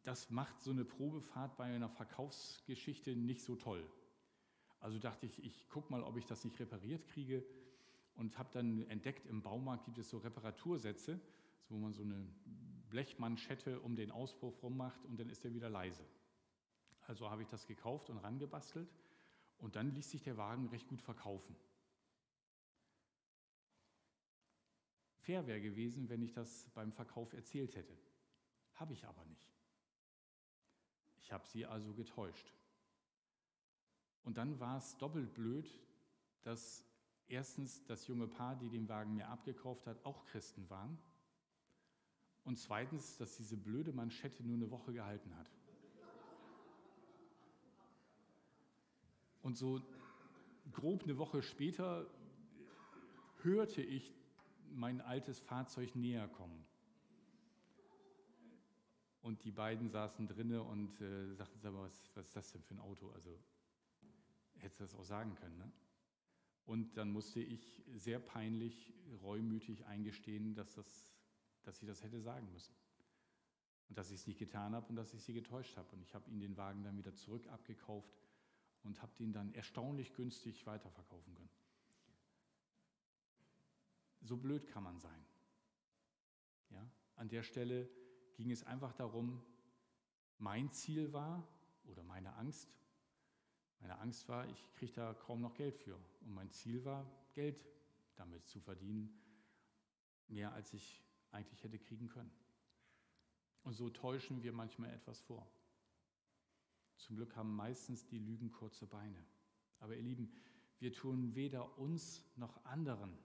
Das 0.02 0.30
macht 0.30 0.60
so 0.60 0.72
eine 0.72 0.84
Probefahrt 0.84 1.56
bei 1.56 1.64
einer 1.64 1.88
Verkaufsgeschichte 1.88 3.14
nicht 3.14 3.42
so 3.42 3.54
toll. 3.54 3.88
Also 4.80 4.98
dachte 4.98 5.26
ich, 5.26 5.42
ich 5.44 5.68
gucke 5.68 5.90
mal, 5.90 6.02
ob 6.02 6.16
ich 6.16 6.26
das 6.26 6.44
nicht 6.44 6.58
repariert 6.60 7.06
kriege 7.08 7.44
und 8.14 8.38
habe 8.38 8.48
dann 8.52 8.82
entdeckt, 8.88 9.26
im 9.26 9.42
Baumarkt 9.42 9.84
gibt 9.84 9.98
es 9.98 10.10
so 10.10 10.18
Reparatursätze, 10.18 11.20
wo 11.68 11.76
man 11.76 11.92
so 11.92 12.02
eine 12.02 12.26
Blechmanschette 12.88 13.80
um 13.80 13.96
den 13.96 14.10
Auspuff 14.10 14.62
rummacht 14.62 15.04
und 15.04 15.18
dann 15.18 15.28
ist 15.28 15.44
er 15.44 15.52
wieder 15.52 15.68
leise. 15.68 16.04
Also 17.06 17.30
habe 17.30 17.42
ich 17.42 17.48
das 17.48 17.66
gekauft 17.66 18.10
und 18.10 18.18
rangebastelt 18.18 18.88
und 19.58 19.76
dann 19.76 19.94
ließ 19.94 20.10
sich 20.10 20.22
der 20.22 20.36
Wagen 20.36 20.68
recht 20.68 20.88
gut 20.88 21.02
verkaufen. 21.02 21.56
Fair 25.18 25.46
wäre 25.46 25.60
gewesen, 25.60 26.08
wenn 26.08 26.22
ich 26.22 26.32
das 26.32 26.70
beim 26.74 26.92
Verkauf 26.92 27.32
erzählt 27.32 27.74
hätte. 27.74 27.96
Habe 28.74 28.92
ich 28.92 29.04
aber 29.04 29.24
nicht. 29.24 29.52
Ich 31.18 31.32
habe 31.32 31.46
sie 31.48 31.66
also 31.66 31.92
getäuscht. 31.94 32.52
Und 34.26 34.36
dann 34.36 34.58
war 34.58 34.76
es 34.76 34.98
doppelt 34.98 35.32
blöd, 35.34 35.70
dass 36.42 36.84
erstens 37.28 37.84
das 37.86 38.08
junge 38.08 38.26
Paar, 38.26 38.56
die 38.56 38.68
den 38.68 38.88
Wagen 38.88 39.14
mir 39.14 39.28
abgekauft 39.28 39.86
hat, 39.86 40.04
auch 40.04 40.26
Christen 40.26 40.68
waren. 40.68 40.98
Und 42.44 42.58
zweitens, 42.58 43.16
dass 43.18 43.36
diese 43.36 43.56
blöde 43.56 43.92
Manschette 43.92 44.42
nur 44.42 44.56
eine 44.56 44.70
Woche 44.70 44.92
gehalten 44.92 45.34
hat. 45.36 45.48
Und 49.42 49.56
so 49.56 49.80
grob 50.72 51.04
eine 51.04 51.18
Woche 51.18 51.40
später 51.40 52.10
hörte 53.42 53.80
ich 53.80 54.12
mein 54.72 55.00
altes 55.00 55.38
Fahrzeug 55.38 55.94
näher 55.94 56.26
kommen. 56.26 56.66
Und 59.22 59.44
die 59.44 59.52
beiden 59.52 59.88
saßen 59.88 60.26
drinne 60.26 60.64
und 60.64 61.00
äh, 61.00 61.32
sagten, 61.34 61.60
sag 61.60 61.72
mal, 61.72 61.84
was, 61.84 62.10
was, 62.14 62.26
ist 62.26 62.36
das 62.36 62.52
denn 62.52 62.62
für 62.62 62.74
ein 62.74 62.80
Auto? 62.80 63.10
Also 63.10 63.38
hättest 64.66 64.80
du 64.80 64.84
das 64.84 64.94
auch 64.94 65.04
sagen 65.04 65.34
können. 65.36 65.56
Ne? 65.58 65.72
Und 66.64 66.96
dann 66.96 67.10
musste 67.10 67.40
ich 67.40 67.82
sehr 67.94 68.18
peinlich, 68.18 68.92
reumütig 69.22 69.86
eingestehen, 69.86 70.54
dass, 70.54 70.74
das, 70.74 71.12
dass 71.62 71.80
ich 71.80 71.88
das 71.88 72.02
hätte 72.02 72.20
sagen 72.20 72.50
müssen. 72.52 72.74
Und 73.88 73.96
dass 73.96 74.10
ich 74.10 74.16
es 74.16 74.26
nicht 74.26 74.38
getan 74.38 74.74
habe 74.74 74.88
und 74.88 74.96
dass 74.96 75.14
ich 75.14 75.22
sie 75.22 75.32
getäuscht 75.32 75.76
habe. 75.76 75.88
Und 75.92 76.02
ich 76.02 76.14
habe 76.14 76.28
ihnen 76.28 76.40
den 76.40 76.56
Wagen 76.56 76.82
dann 76.82 76.96
wieder 76.96 77.14
zurück 77.14 77.46
abgekauft 77.48 78.12
und 78.82 79.00
habe 79.00 79.12
den 79.18 79.32
dann 79.32 79.52
erstaunlich 79.54 80.12
günstig 80.14 80.66
weiterverkaufen 80.66 81.34
können. 81.34 81.50
So 84.22 84.36
blöd 84.36 84.66
kann 84.66 84.82
man 84.82 84.98
sein. 84.98 85.24
Ja? 86.70 86.90
An 87.14 87.28
der 87.28 87.44
Stelle 87.44 87.88
ging 88.34 88.50
es 88.50 88.64
einfach 88.64 88.92
darum, 88.92 89.40
mein 90.38 90.72
Ziel 90.72 91.12
war 91.12 91.46
oder 91.84 92.02
meine 92.02 92.34
Angst, 92.34 92.68
meine 93.80 93.98
Angst 93.98 94.28
war, 94.28 94.48
ich 94.48 94.74
kriege 94.74 94.92
da 94.92 95.14
kaum 95.14 95.40
noch 95.40 95.54
Geld 95.54 95.76
für. 95.76 95.96
Und 96.20 96.34
mein 96.34 96.50
Ziel 96.50 96.84
war, 96.84 97.10
Geld 97.34 97.64
damit 98.16 98.46
zu 98.46 98.60
verdienen, 98.60 99.20
mehr 100.28 100.52
als 100.52 100.72
ich 100.72 101.02
eigentlich 101.30 101.62
hätte 101.62 101.78
kriegen 101.78 102.08
können. 102.08 102.30
Und 103.62 103.74
so 103.74 103.90
täuschen 103.90 104.42
wir 104.42 104.52
manchmal 104.52 104.90
etwas 104.90 105.20
vor. 105.20 105.46
Zum 106.96 107.16
Glück 107.16 107.36
haben 107.36 107.54
meistens 107.54 108.06
die 108.06 108.18
Lügen 108.18 108.50
kurze 108.50 108.86
Beine. 108.86 109.22
Aber 109.80 109.96
ihr 109.96 110.02
Lieben, 110.02 110.32
wir 110.78 110.92
tun 110.92 111.34
weder 111.34 111.78
uns 111.78 112.24
noch 112.36 112.64
anderen 112.64 113.16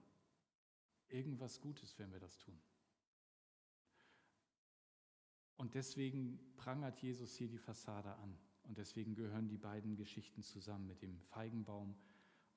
irgendwas 1.08 1.60
Gutes, 1.60 1.98
wenn 1.98 2.12
wir 2.12 2.20
das 2.20 2.38
tun. 2.38 2.58
Und 5.56 5.74
deswegen 5.74 6.40
prangert 6.56 7.00
Jesus 7.00 7.34
hier 7.34 7.48
die 7.48 7.58
Fassade 7.58 8.14
an. 8.16 8.36
Und 8.64 8.78
deswegen 8.78 9.14
gehören 9.14 9.48
die 9.48 9.58
beiden 9.58 9.96
Geschichten 9.96 10.42
zusammen 10.42 10.86
mit 10.86 11.02
dem 11.02 11.18
Feigenbaum 11.20 11.96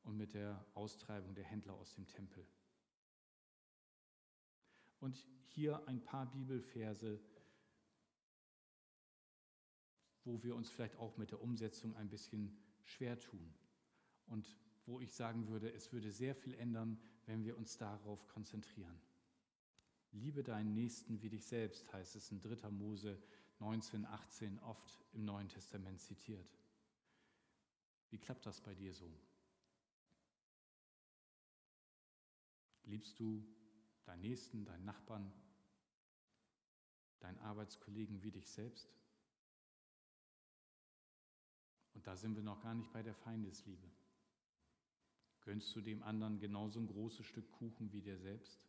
und 0.03 0.17
mit 0.17 0.33
der 0.33 0.65
Austreibung 0.73 1.33
der 1.33 1.43
Händler 1.43 1.73
aus 1.73 1.95
dem 1.95 2.07
Tempel. 2.07 2.45
Und 4.99 5.27
hier 5.47 5.87
ein 5.87 6.03
paar 6.03 6.31
Bibelverse, 6.31 7.19
wo 10.23 10.41
wir 10.43 10.55
uns 10.55 10.69
vielleicht 10.69 10.97
auch 10.97 11.17
mit 11.17 11.31
der 11.31 11.41
Umsetzung 11.41 11.95
ein 11.95 12.09
bisschen 12.09 12.57
schwer 12.83 13.19
tun. 13.19 13.53
Und 14.27 14.57
wo 14.85 14.99
ich 14.99 15.13
sagen 15.13 15.47
würde, 15.47 15.71
es 15.71 15.91
würde 15.91 16.11
sehr 16.11 16.35
viel 16.35 16.53
ändern, 16.55 16.99
wenn 17.25 17.43
wir 17.43 17.57
uns 17.57 17.77
darauf 17.77 18.27
konzentrieren. 18.27 18.99
Liebe 20.11 20.43
deinen 20.43 20.73
Nächsten 20.73 21.21
wie 21.21 21.29
dich 21.29 21.45
selbst, 21.45 21.91
heißt 21.91 22.15
es 22.15 22.31
in 22.31 22.39
3. 22.39 22.69
Mose 22.69 23.21
19, 23.59 24.05
18 24.05 24.59
oft 24.59 24.99
im 25.13 25.25
Neuen 25.25 25.49
Testament 25.49 26.01
zitiert. 26.01 26.49
Wie 28.09 28.17
klappt 28.17 28.45
das 28.45 28.61
bei 28.61 28.73
dir 28.75 28.93
so? 28.93 29.09
Liebst 32.83 33.19
du 33.19 33.45
deinen 34.03 34.21
Nächsten, 34.21 34.65
deinen 34.65 34.85
Nachbarn, 34.85 35.31
deinen 37.19 37.39
Arbeitskollegen 37.39 38.21
wie 38.21 38.31
dich 38.31 38.47
selbst? 38.47 38.87
Und 41.93 42.05
da 42.05 42.15
sind 42.15 42.35
wir 42.35 42.43
noch 42.43 42.61
gar 42.61 42.75
nicht 42.75 42.91
bei 42.91 43.01
der 43.01 43.15
Feindesliebe. 43.15 43.89
Gönnst 45.41 45.75
du 45.75 45.81
dem 45.81 46.03
anderen 46.03 46.39
genauso 46.39 46.79
ein 46.79 46.87
großes 46.87 47.25
Stück 47.25 47.49
Kuchen 47.53 47.91
wie 47.91 48.01
dir 48.01 48.17
selbst? 48.17 48.59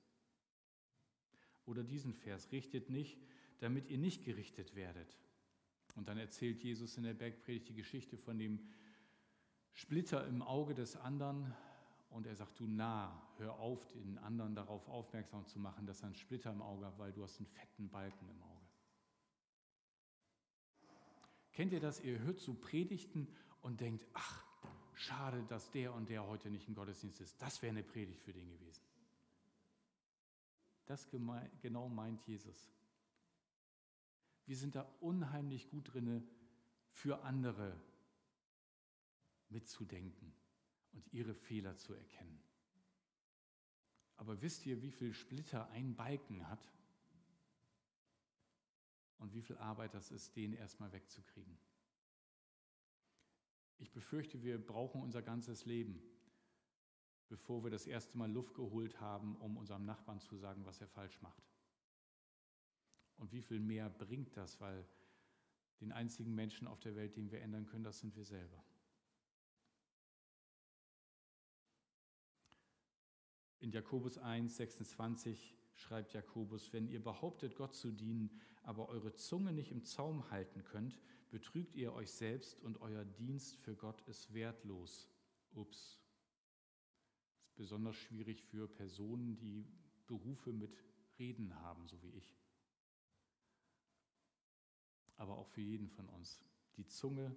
Oder 1.67 1.83
diesen 1.83 2.15
Vers, 2.15 2.53
richtet 2.53 2.89
nicht, 2.91 3.19
damit 3.59 3.89
ihr 3.89 3.99
nicht 3.99 4.25
gerichtet 4.25 4.75
werdet. 4.75 5.17
Und 5.95 6.09
dann 6.09 6.19
erzählt 6.19 6.63
Jesus 6.63 6.97
in 6.97 7.05
der 7.05 7.15
Bergpredigt 7.15 7.69
die 7.69 7.75
Geschichte 7.75 8.19
von 8.19 8.39
dem 8.39 8.61
Splitter 9.73 10.27
im 10.27 10.43
Auge 10.43 10.75
des 10.75 10.97
anderen. 10.97 11.55
Und 12.11 12.27
er 12.27 12.37
sagt, 12.37 12.59
du 12.61 12.67
nah, 12.67 13.23
hör 13.39 13.59
auf, 13.59 13.87
den 13.89 14.19
anderen 14.19 14.55
darauf 14.55 14.89
aufmerksam 14.89 15.47
zu 15.47 15.59
machen, 15.59 15.87
dass 15.87 16.01
er 16.01 16.07
einen 16.07 16.15
Splitter 16.15 16.51
im 16.51 16.63
Auge 16.63 16.87
hat, 16.87 16.99
weil 16.99 17.13
du 17.13 17.23
hast 17.23 17.39
einen 17.39 17.47
fetten 17.47 17.89
Balken 17.89 18.29
im 18.29 18.43
Auge. 18.43 18.67
Kennt 21.53 21.73
ihr 21.73 21.81
das? 21.81 22.01
Ihr 22.01 22.19
hört 22.21 22.39
so 22.39 22.55
Predigten 22.55 23.29
und 23.63 23.81
denkt, 23.81 24.07
ach, 24.13 24.45
schade, 24.95 25.43
dass 25.49 25.71
der 25.71 25.95
und 25.95 26.09
der 26.09 26.27
heute 26.27 26.51
nicht 26.51 26.69
im 26.69 26.75
Gottesdienst 26.75 27.21
ist. 27.21 27.41
Das 27.41 27.63
wäre 27.63 27.71
eine 27.71 27.83
Predigt 27.83 28.23
für 28.23 28.33
den 28.33 28.49
gewesen. 28.49 28.83
Das 30.87 31.09
genau 31.61 31.89
meint 31.89 32.27
Jesus. 32.27 32.71
Wir 34.47 34.57
sind 34.57 34.75
da 34.75 34.83
unheimlich 35.01 35.69
gut 35.69 35.93
drin, 35.93 36.27
für 36.91 37.23
andere 37.25 37.79
mitzudenken 39.49 40.33
und 40.93 41.13
ihre 41.13 41.35
Fehler 41.35 41.77
zu 41.77 41.93
erkennen. 41.93 42.41
Aber 44.17 44.41
wisst 44.41 44.65
ihr, 44.65 44.81
wie 44.81 44.91
viel 44.91 45.13
Splitter 45.13 45.69
ein 45.71 45.95
Balken 45.95 46.49
hat? 46.49 46.73
Und 49.19 49.35
wie 49.35 49.43
viel 49.43 49.59
Arbeit 49.59 49.95
das 49.95 50.11
ist, 50.11 50.37
den 50.37 50.53
erstmal 50.53 50.93
wegzukriegen? 50.93 51.59
Ich 53.79 53.93
befürchte, 53.93 54.43
wir 54.43 54.65
brauchen 54.65 55.03
unser 55.03 55.21
ganzes 55.21 55.67
Leben, 55.67 56.03
bevor 57.29 57.63
wir 57.63 57.71
das 57.71 57.87
erste 57.87 58.17
Mal 58.17 58.31
Luft 58.31 58.55
geholt 58.55 59.01
haben, 59.01 59.37
um 59.37 59.57
unserem 59.57 59.85
Nachbarn 59.85 60.21
zu 60.21 60.37
sagen, 60.37 60.65
was 60.65 60.81
er 60.81 60.89
falsch 60.89 61.21
macht. 61.21 61.43
Und 63.19 63.33
wie 63.33 63.43
viel 63.43 63.61
mehr 63.61 63.89
bringt 63.89 64.37
das, 64.37 64.61
weil 64.61 64.87
den 65.81 65.93
einzigen 65.93 66.35
Menschen 66.35 66.67
auf 66.67 66.81
der 66.81 66.97
Welt, 66.97 67.17
den 67.17 67.31
wir 67.31 67.41
ändern 67.41 67.67
können, 67.67 67.85
das 67.85 67.99
sind 68.01 68.17
wir 68.17 68.25
selber. 68.25 68.65
In 73.59 73.73
Jakobus 73.73 74.19
1, 74.19 74.57
26 74.57 75.57
schreibt 75.75 76.13
Jakobus, 76.13 76.73
wenn 76.73 76.89
ihr 76.89 77.03
behauptet, 77.03 77.57
Gott 77.57 77.75
zu 77.75 77.91
dienen, 77.91 78.31
aber 78.63 78.89
eure 78.89 79.15
Zunge 79.15 79.53
nicht 79.53 79.71
im 79.71 79.85
Zaum 79.85 80.31
halten 80.31 80.63
könnt, 80.65 80.99
betrügt 81.31 81.75
ihr 81.75 81.93
euch 81.93 82.11
selbst 82.11 82.61
und 82.61 82.81
euer 82.81 83.05
Dienst 83.05 83.57
für 83.57 83.75
Gott 83.75 84.01
ist 84.03 84.33
wertlos. 84.33 85.11
Ups. 85.53 86.01
Das 87.41 87.49
ist 87.49 87.57
besonders 87.57 87.97
schwierig 87.97 88.43
für 88.43 88.69
Personen, 88.69 89.37
die 89.37 89.67
Berufe 90.07 90.53
mit 90.53 90.77
Reden 91.19 91.55
haben, 91.57 91.87
so 91.87 92.03
wie 92.03 92.11
ich 92.11 92.37
aber 95.17 95.37
auch 95.37 95.49
für 95.49 95.61
jeden 95.61 95.89
von 95.89 96.09
uns. 96.09 96.41
Die 96.77 96.87
Zunge 96.87 97.37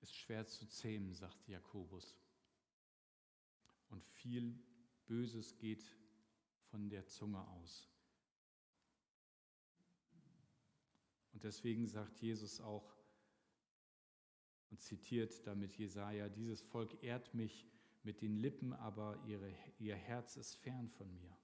ist 0.00 0.14
schwer 0.14 0.46
zu 0.46 0.66
zähmen, 0.66 1.14
sagt 1.14 1.48
Jakobus. 1.48 2.16
Und 3.88 4.04
viel 4.04 4.58
Böses 5.06 5.56
geht 5.56 5.84
von 6.70 6.88
der 6.88 7.06
Zunge 7.06 7.46
aus. 7.48 7.88
Und 11.32 11.44
deswegen 11.44 11.86
sagt 11.86 12.20
Jesus 12.20 12.60
auch 12.60 12.96
und 14.70 14.80
zitiert 14.80 15.46
damit 15.46 15.76
Jesaja: 15.76 16.28
Dieses 16.28 16.62
Volk 16.62 17.02
ehrt 17.02 17.34
mich 17.34 17.66
mit 18.02 18.22
den 18.22 18.36
Lippen, 18.36 18.72
aber 18.72 19.22
ihre, 19.26 19.52
ihr 19.78 19.96
Herz 19.96 20.36
ist 20.36 20.54
fern 20.56 20.88
von 20.90 21.12
mir. 21.14 21.36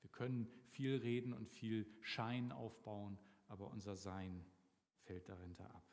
Wir 0.00 0.10
können 0.10 0.48
viel 0.64 0.96
reden 0.96 1.32
und 1.32 1.48
viel 1.48 1.86
Schein 2.00 2.52
aufbauen, 2.52 3.18
aber 3.48 3.68
unser 3.70 3.96
Sein 3.96 4.44
fällt 5.00 5.28
darunter 5.28 5.64
ab. 5.74 5.84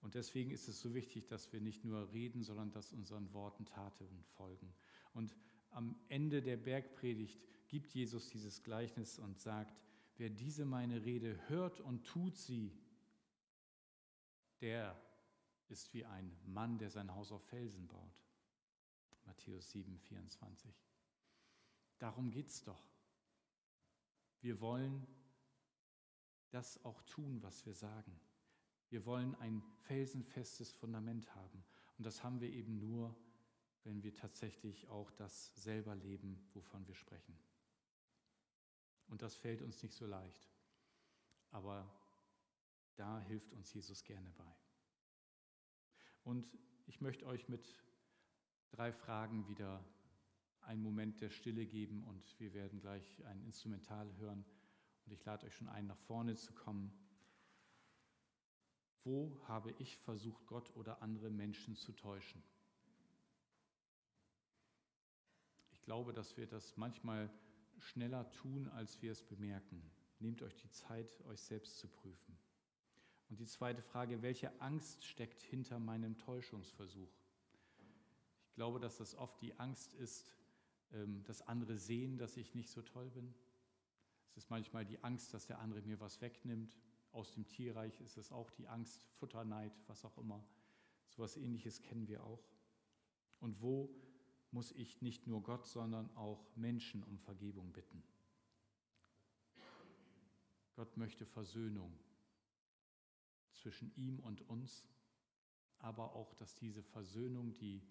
Und 0.00 0.14
deswegen 0.14 0.50
ist 0.50 0.68
es 0.68 0.80
so 0.80 0.94
wichtig, 0.94 1.26
dass 1.26 1.52
wir 1.52 1.60
nicht 1.60 1.84
nur 1.84 2.12
reden, 2.12 2.42
sondern 2.42 2.70
dass 2.70 2.92
unseren 2.92 3.32
Worten 3.32 3.64
Taten 3.64 4.22
folgen. 4.36 4.74
Und 5.14 5.34
am 5.70 5.96
Ende 6.08 6.42
der 6.42 6.58
Bergpredigt 6.58 7.40
gibt 7.68 7.94
Jesus 7.94 8.28
dieses 8.28 8.62
Gleichnis 8.62 9.18
und 9.18 9.40
sagt, 9.40 9.80
wer 10.16 10.28
diese 10.28 10.66
meine 10.66 11.04
Rede 11.04 11.38
hört 11.48 11.80
und 11.80 12.04
tut 12.04 12.36
sie, 12.36 12.70
der 14.60 15.00
ist 15.68 15.92
wie 15.94 16.04
ein 16.04 16.36
Mann, 16.44 16.78
der 16.78 16.90
sein 16.90 17.14
Haus 17.14 17.32
auf 17.32 17.42
Felsen 17.44 17.88
baut. 17.88 18.22
Matthäus 19.24 19.70
7, 19.70 19.98
24. 19.98 20.70
Darum 21.98 22.30
geht 22.30 22.48
es 22.48 22.62
doch. 22.62 22.84
Wir 24.42 24.60
wollen 24.60 25.06
das 26.50 26.82
auch 26.84 27.02
tun, 27.02 27.42
was 27.42 27.64
wir 27.66 27.74
sagen. 27.74 28.18
Wir 28.90 29.04
wollen 29.06 29.34
ein 29.36 29.62
felsenfestes 29.82 30.72
Fundament 30.72 31.34
haben. 31.34 31.64
Und 31.98 32.06
das 32.06 32.22
haben 32.22 32.40
wir 32.40 32.50
eben 32.50 32.78
nur, 32.78 33.16
wenn 33.84 34.02
wir 34.02 34.14
tatsächlich 34.14 34.88
auch 34.88 35.10
das 35.12 35.54
selber 35.56 35.94
leben, 35.94 36.48
wovon 36.54 36.86
wir 36.86 36.94
sprechen. 36.94 37.38
Und 39.08 39.22
das 39.22 39.34
fällt 39.34 39.62
uns 39.62 39.82
nicht 39.82 39.94
so 39.94 40.06
leicht. 40.06 40.48
Aber 41.50 41.90
da 42.96 43.20
hilft 43.20 43.52
uns 43.52 43.72
Jesus 43.72 44.04
gerne 44.04 44.30
bei. 44.32 44.56
Und 46.24 46.48
ich 46.86 47.00
möchte 47.00 47.26
euch 47.26 47.48
mit 47.48 47.66
drei 48.70 48.92
Fragen 48.92 49.46
wieder 49.48 49.84
einen 50.62 50.82
Moment 50.82 51.20
der 51.20 51.30
Stille 51.30 51.66
geben 51.66 52.02
und 52.04 52.38
wir 52.40 52.54
werden 52.54 52.80
gleich 52.80 53.24
ein 53.26 53.42
Instrumental 53.42 54.10
hören. 54.16 54.44
Und 55.06 55.12
ich 55.12 55.24
lade 55.24 55.46
euch 55.46 55.54
schon 55.54 55.68
ein, 55.68 55.86
nach 55.86 55.98
vorne 55.98 56.34
zu 56.36 56.52
kommen. 56.52 56.92
Wo 59.02 59.38
habe 59.48 59.72
ich 59.78 59.98
versucht, 59.98 60.46
Gott 60.46 60.74
oder 60.76 61.02
andere 61.02 61.30
Menschen 61.30 61.76
zu 61.76 61.92
täuschen? 61.92 62.42
Ich 65.72 65.82
glaube, 65.82 66.14
dass 66.14 66.36
wir 66.38 66.46
das 66.46 66.76
manchmal 66.78 67.30
schneller 67.78 68.30
tun, 68.30 68.68
als 68.68 69.02
wir 69.02 69.12
es 69.12 69.22
bemerken. 69.22 69.82
Nehmt 70.20 70.40
euch 70.40 70.56
die 70.56 70.70
Zeit, 70.70 71.20
euch 71.26 71.40
selbst 71.40 71.78
zu 71.78 71.88
prüfen. 71.88 72.38
Und 73.28 73.40
die 73.40 73.46
zweite 73.46 73.82
Frage, 73.82 74.22
welche 74.22 74.58
Angst 74.60 75.04
steckt 75.04 75.42
hinter 75.42 75.78
meinem 75.78 76.16
Täuschungsversuch? 76.16 77.12
Ich 78.46 78.54
glaube, 78.54 78.80
dass 78.80 78.98
das 78.98 79.14
oft 79.14 79.40
die 79.42 79.58
Angst 79.58 79.92
ist, 79.94 80.32
ähm, 80.92 81.24
dass 81.24 81.42
andere 81.42 81.76
sehen, 81.76 82.16
dass 82.16 82.36
ich 82.36 82.54
nicht 82.54 82.70
so 82.70 82.80
toll 82.82 83.10
bin. 83.10 83.34
Es 84.34 84.38
ist 84.38 84.50
manchmal 84.50 84.84
die 84.84 85.02
Angst, 85.04 85.32
dass 85.32 85.46
der 85.46 85.60
andere 85.60 85.80
mir 85.82 86.00
was 86.00 86.20
wegnimmt. 86.20 86.76
Aus 87.12 87.30
dem 87.30 87.46
Tierreich 87.46 88.00
ist 88.00 88.16
es 88.16 88.32
auch 88.32 88.50
die 88.50 88.66
Angst, 88.66 89.06
Futterneid, 89.12 89.72
was 89.86 90.04
auch 90.04 90.18
immer. 90.18 90.44
So 91.10 91.22
etwas 91.22 91.36
ähnliches 91.36 91.82
kennen 91.82 92.08
wir 92.08 92.24
auch. 92.24 92.42
Und 93.38 93.62
wo 93.62 93.94
muss 94.50 94.72
ich 94.72 95.00
nicht 95.02 95.28
nur 95.28 95.40
Gott, 95.40 95.68
sondern 95.68 96.10
auch 96.16 96.44
Menschen 96.56 97.04
um 97.04 97.16
Vergebung 97.20 97.72
bitten? 97.72 98.02
Gott 100.74 100.96
möchte 100.96 101.26
Versöhnung 101.26 101.96
zwischen 103.52 103.94
ihm 103.94 104.18
und 104.18 104.40
uns, 104.48 104.84
aber 105.78 106.16
auch, 106.16 106.34
dass 106.34 106.56
diese 106.56 106.82
Versöhnung, 106.82 107.52
die 107.54 107.86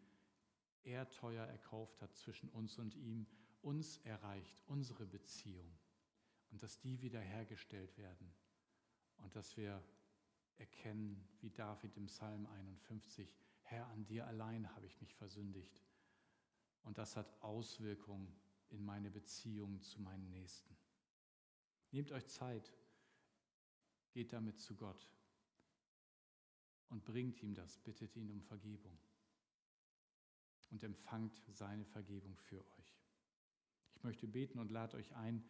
er 0.84 1.10
teuer 1.10 1.46
erkauft 1.46 2.02
hat 2.02 2.14
zwischen 2.18 2.50
uns 2.50 2.78
und 2.78 2.96
ihm, 2.96 3.28
uns 3.62 4.00
erreicht, 4.00 4.62
unsere 4.66 5.06
Beziehung 5.06 5.72
und 6.54 6.62
dass 6.62 6.80
die 6.80 7.02
wiederhergestellt 7.02 7.98
werden 7.98 8.32
und 9.18 9.36
dass 9.36 9.58
wir 9.58 9.84
erkennen, 10.58 11.28
wie 11.42 11.50
David 11.50 11.98
im 11.98 12.06
Psalm 12.06 12.46
51, 12.46 13.28
Herr, 13.64 13.88
an 13.88 14.06
dir 14.06 14.28
allein 14.28 14.70
habe 14.76 14.86
ich 14.86 15.02
mich 15.02 15.16
versündigt. 15.16 15.82
Und 16.84 17.00
das 17.00 17.18
hat 17.18 17.42
Auswirkungen 17.42 18.32
in 18.70 18.86
meine 18.86 19.10
Beziehung 19.10 19.82
zu 19.82 20.00
meinen 20.00 20.30
Nächsten. 20.30 20.78
Nehmt 21.90 22.12
euch 22.12 22.28
Zeit, 22.28 22.72
geht 24.12 24.32
damit 24.32 24.60
zu 24.60 24.76
Gott 24.76 25.10
und 26.90 27.04
bringt 27.04 27.42
ihm 27.42 27.56
das, 27.56 27.80
bittet 27.80 28.16
ihn 28.16 28.30
um 28.30 28.44
Vergebung 28.44 29.00
und 30.70 30.84
empfangt 30.84 31.42
seine 31.48 31.86
Vergebung 31.86 32.38
für 32.38 32.64
euch. 32.78 33.00
Ich 33.96 34.04
möchte 34.04 34.28
beten 34.28 34.60
und 34.60 34.70
lade 34.70 34.98
euch 34.98 35.16
ein, 35.16 35.44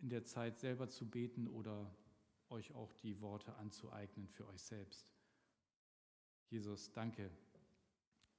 in 0.00 0.08
der 0.08 0.24
Zeit 0.24 0.58
selber 0.58 0.88
zu 0.88 1.08
beten 1.08 1.46
oder 1.46 1.94
euch 2.48 2.72
auch 2.72 2.92
die 2.94 3.20
Worte 3.20 3.54
anzueignen 3.56 4.28
für 4.28 4.46
euch 4.48 4.62
selbst. 4.62 5.12
Jesus, 6.48 6.92
danke. 6.92 7.30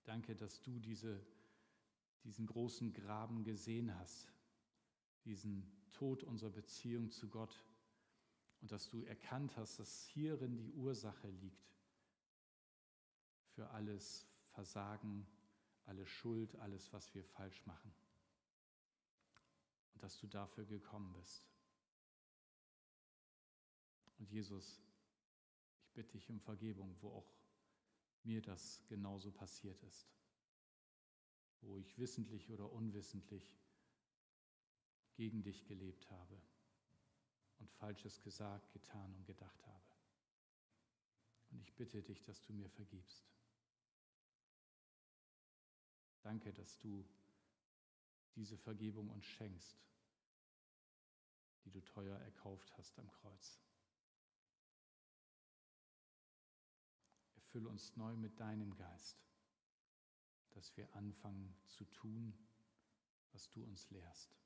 Danke, 0.03 0.35
dass 0.35 0.61
du 0.61 0.79
diese, 0.79 1.23
diesen 2.23 2.45
großen 2.45 2.91
Graben 2.91 3.43
gesehen 3.43 3.95
hast, 3.97 4.31
diesen 5.25 5.71
Tod 5.91 6.23
unserer 6.23 6.49
Beziehung 6.49 7.11
zu 7.11 7.29
Gott 7.29 7.63
und 8.61 8.71
dass 8.71 8.89
du 8.89 9.03
erkannt 9.03 9.55
hast, 9.57 9.79
dass 9.79 10.05
hierin 10.07 10.57
die 10.57 10.71
Ursache 10.73 11.29
liegt 11.29 11.71
für 13.49 13.69
alles 13.69 14.25
Versagen, 14.49 15.27
alle 15.85 16.05
Schuld, 16.05 16.55
alles, 16.55 16.91
was 16.93 17.13
wir 17.13 17.23
falsch 17.23 17.65
machen. 17.65 17.93
Und 19.93 20.03
dass 20.03 20.17
du 20.19 20.27
dafür 20.27 20.65
gekommen 20.65 21.13
bist. 21.13 21.50
Und 24.21 24.29
Jesus, 24.29 24.79
ich 25.81 25.91
bitte 25.93 26.11
dich 26.11 26.29
um 26.29 26.39
Vergebung, 26.39 26.95
wo 27.01 27.09
auch 27.09 27.33
mir 28.21 28.39
das 28.39 28.85
genauso 28.85 29.31
passiert 29.31 29.81
ist, 29.81 30.07
wo 31.61 31.79
ich 31.79 31.97
wissentlich 31.97 32.47
oder 32.51 32.71
unwissentlich 32.71 33.57
gegen 35.15 35.41
dich 35.41 35.65
gelebt 35.65 36.07
habe 36.11 36.39
und 37.57 37.71
Falsches 37.71 38.21
gesagt, 38.21 38.71
getan 38.73 39.11
und 39.15 39.25
gedacht 39.25 39.65
habe. 39.65 39.85
Und 41.49 41.59
ich 41.59 41.73
bitte 41.73 42.03
dich, 42.03 42.21
dass 42.21 42.43
du 42.43 42.53
mir 42.53 42.69
vergibst. 42.69 43.27
Danke, 46.21 46.53
dass 46.53 46.77
du 46.77 47.03
diese 48.35 48.55
Vergebung 48.55 49.09
uns 49.09 49.25
schenkst, 49.25 49.83
die 51.65 51.71
du 51.71 51.81
teuer 51.81 52.19
erkauft 52.19 52.71
hast 52.77 52.99
am 52.99 53.09
Kreuz. 53.09 53.59
Erfülle 57.51 57.67
uns 57.67 57.97
neu 57.97 58.15
mit 58.15 58.39
deinem 58.39 58.73
Geist, 58.77 59.17
dass 60.51 60.77
wir 60.77 60.87
anfangen 60.95 61.53
zu 61.67 61.83
tun, 61.83 62.33
was 63.33 63.49
du 63.49 63.61
uns 63.65 63.89
lehrst. 63.89 64.40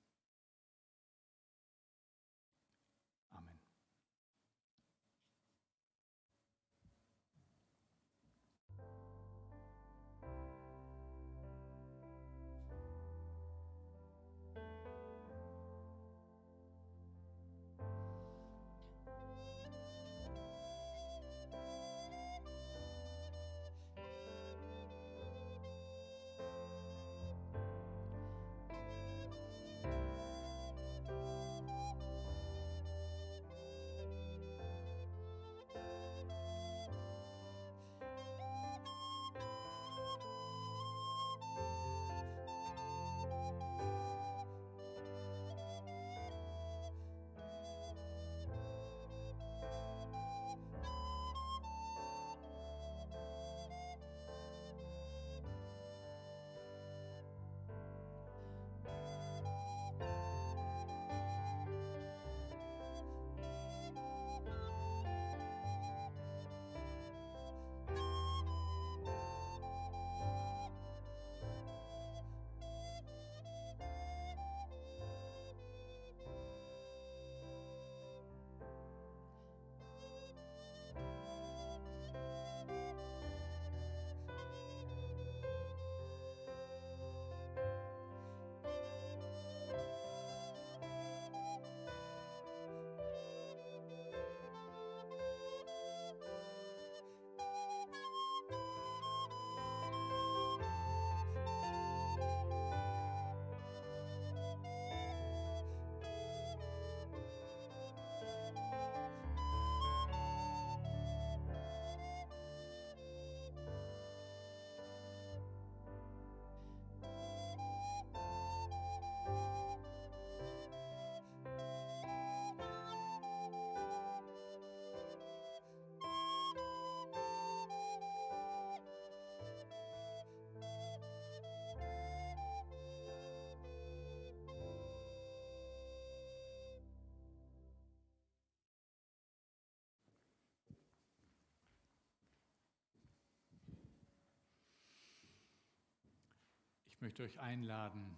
Ich 146.95 147.01
möchte 147.01 147.23
euch 147.23 147.37
einladen, 147.41 148.17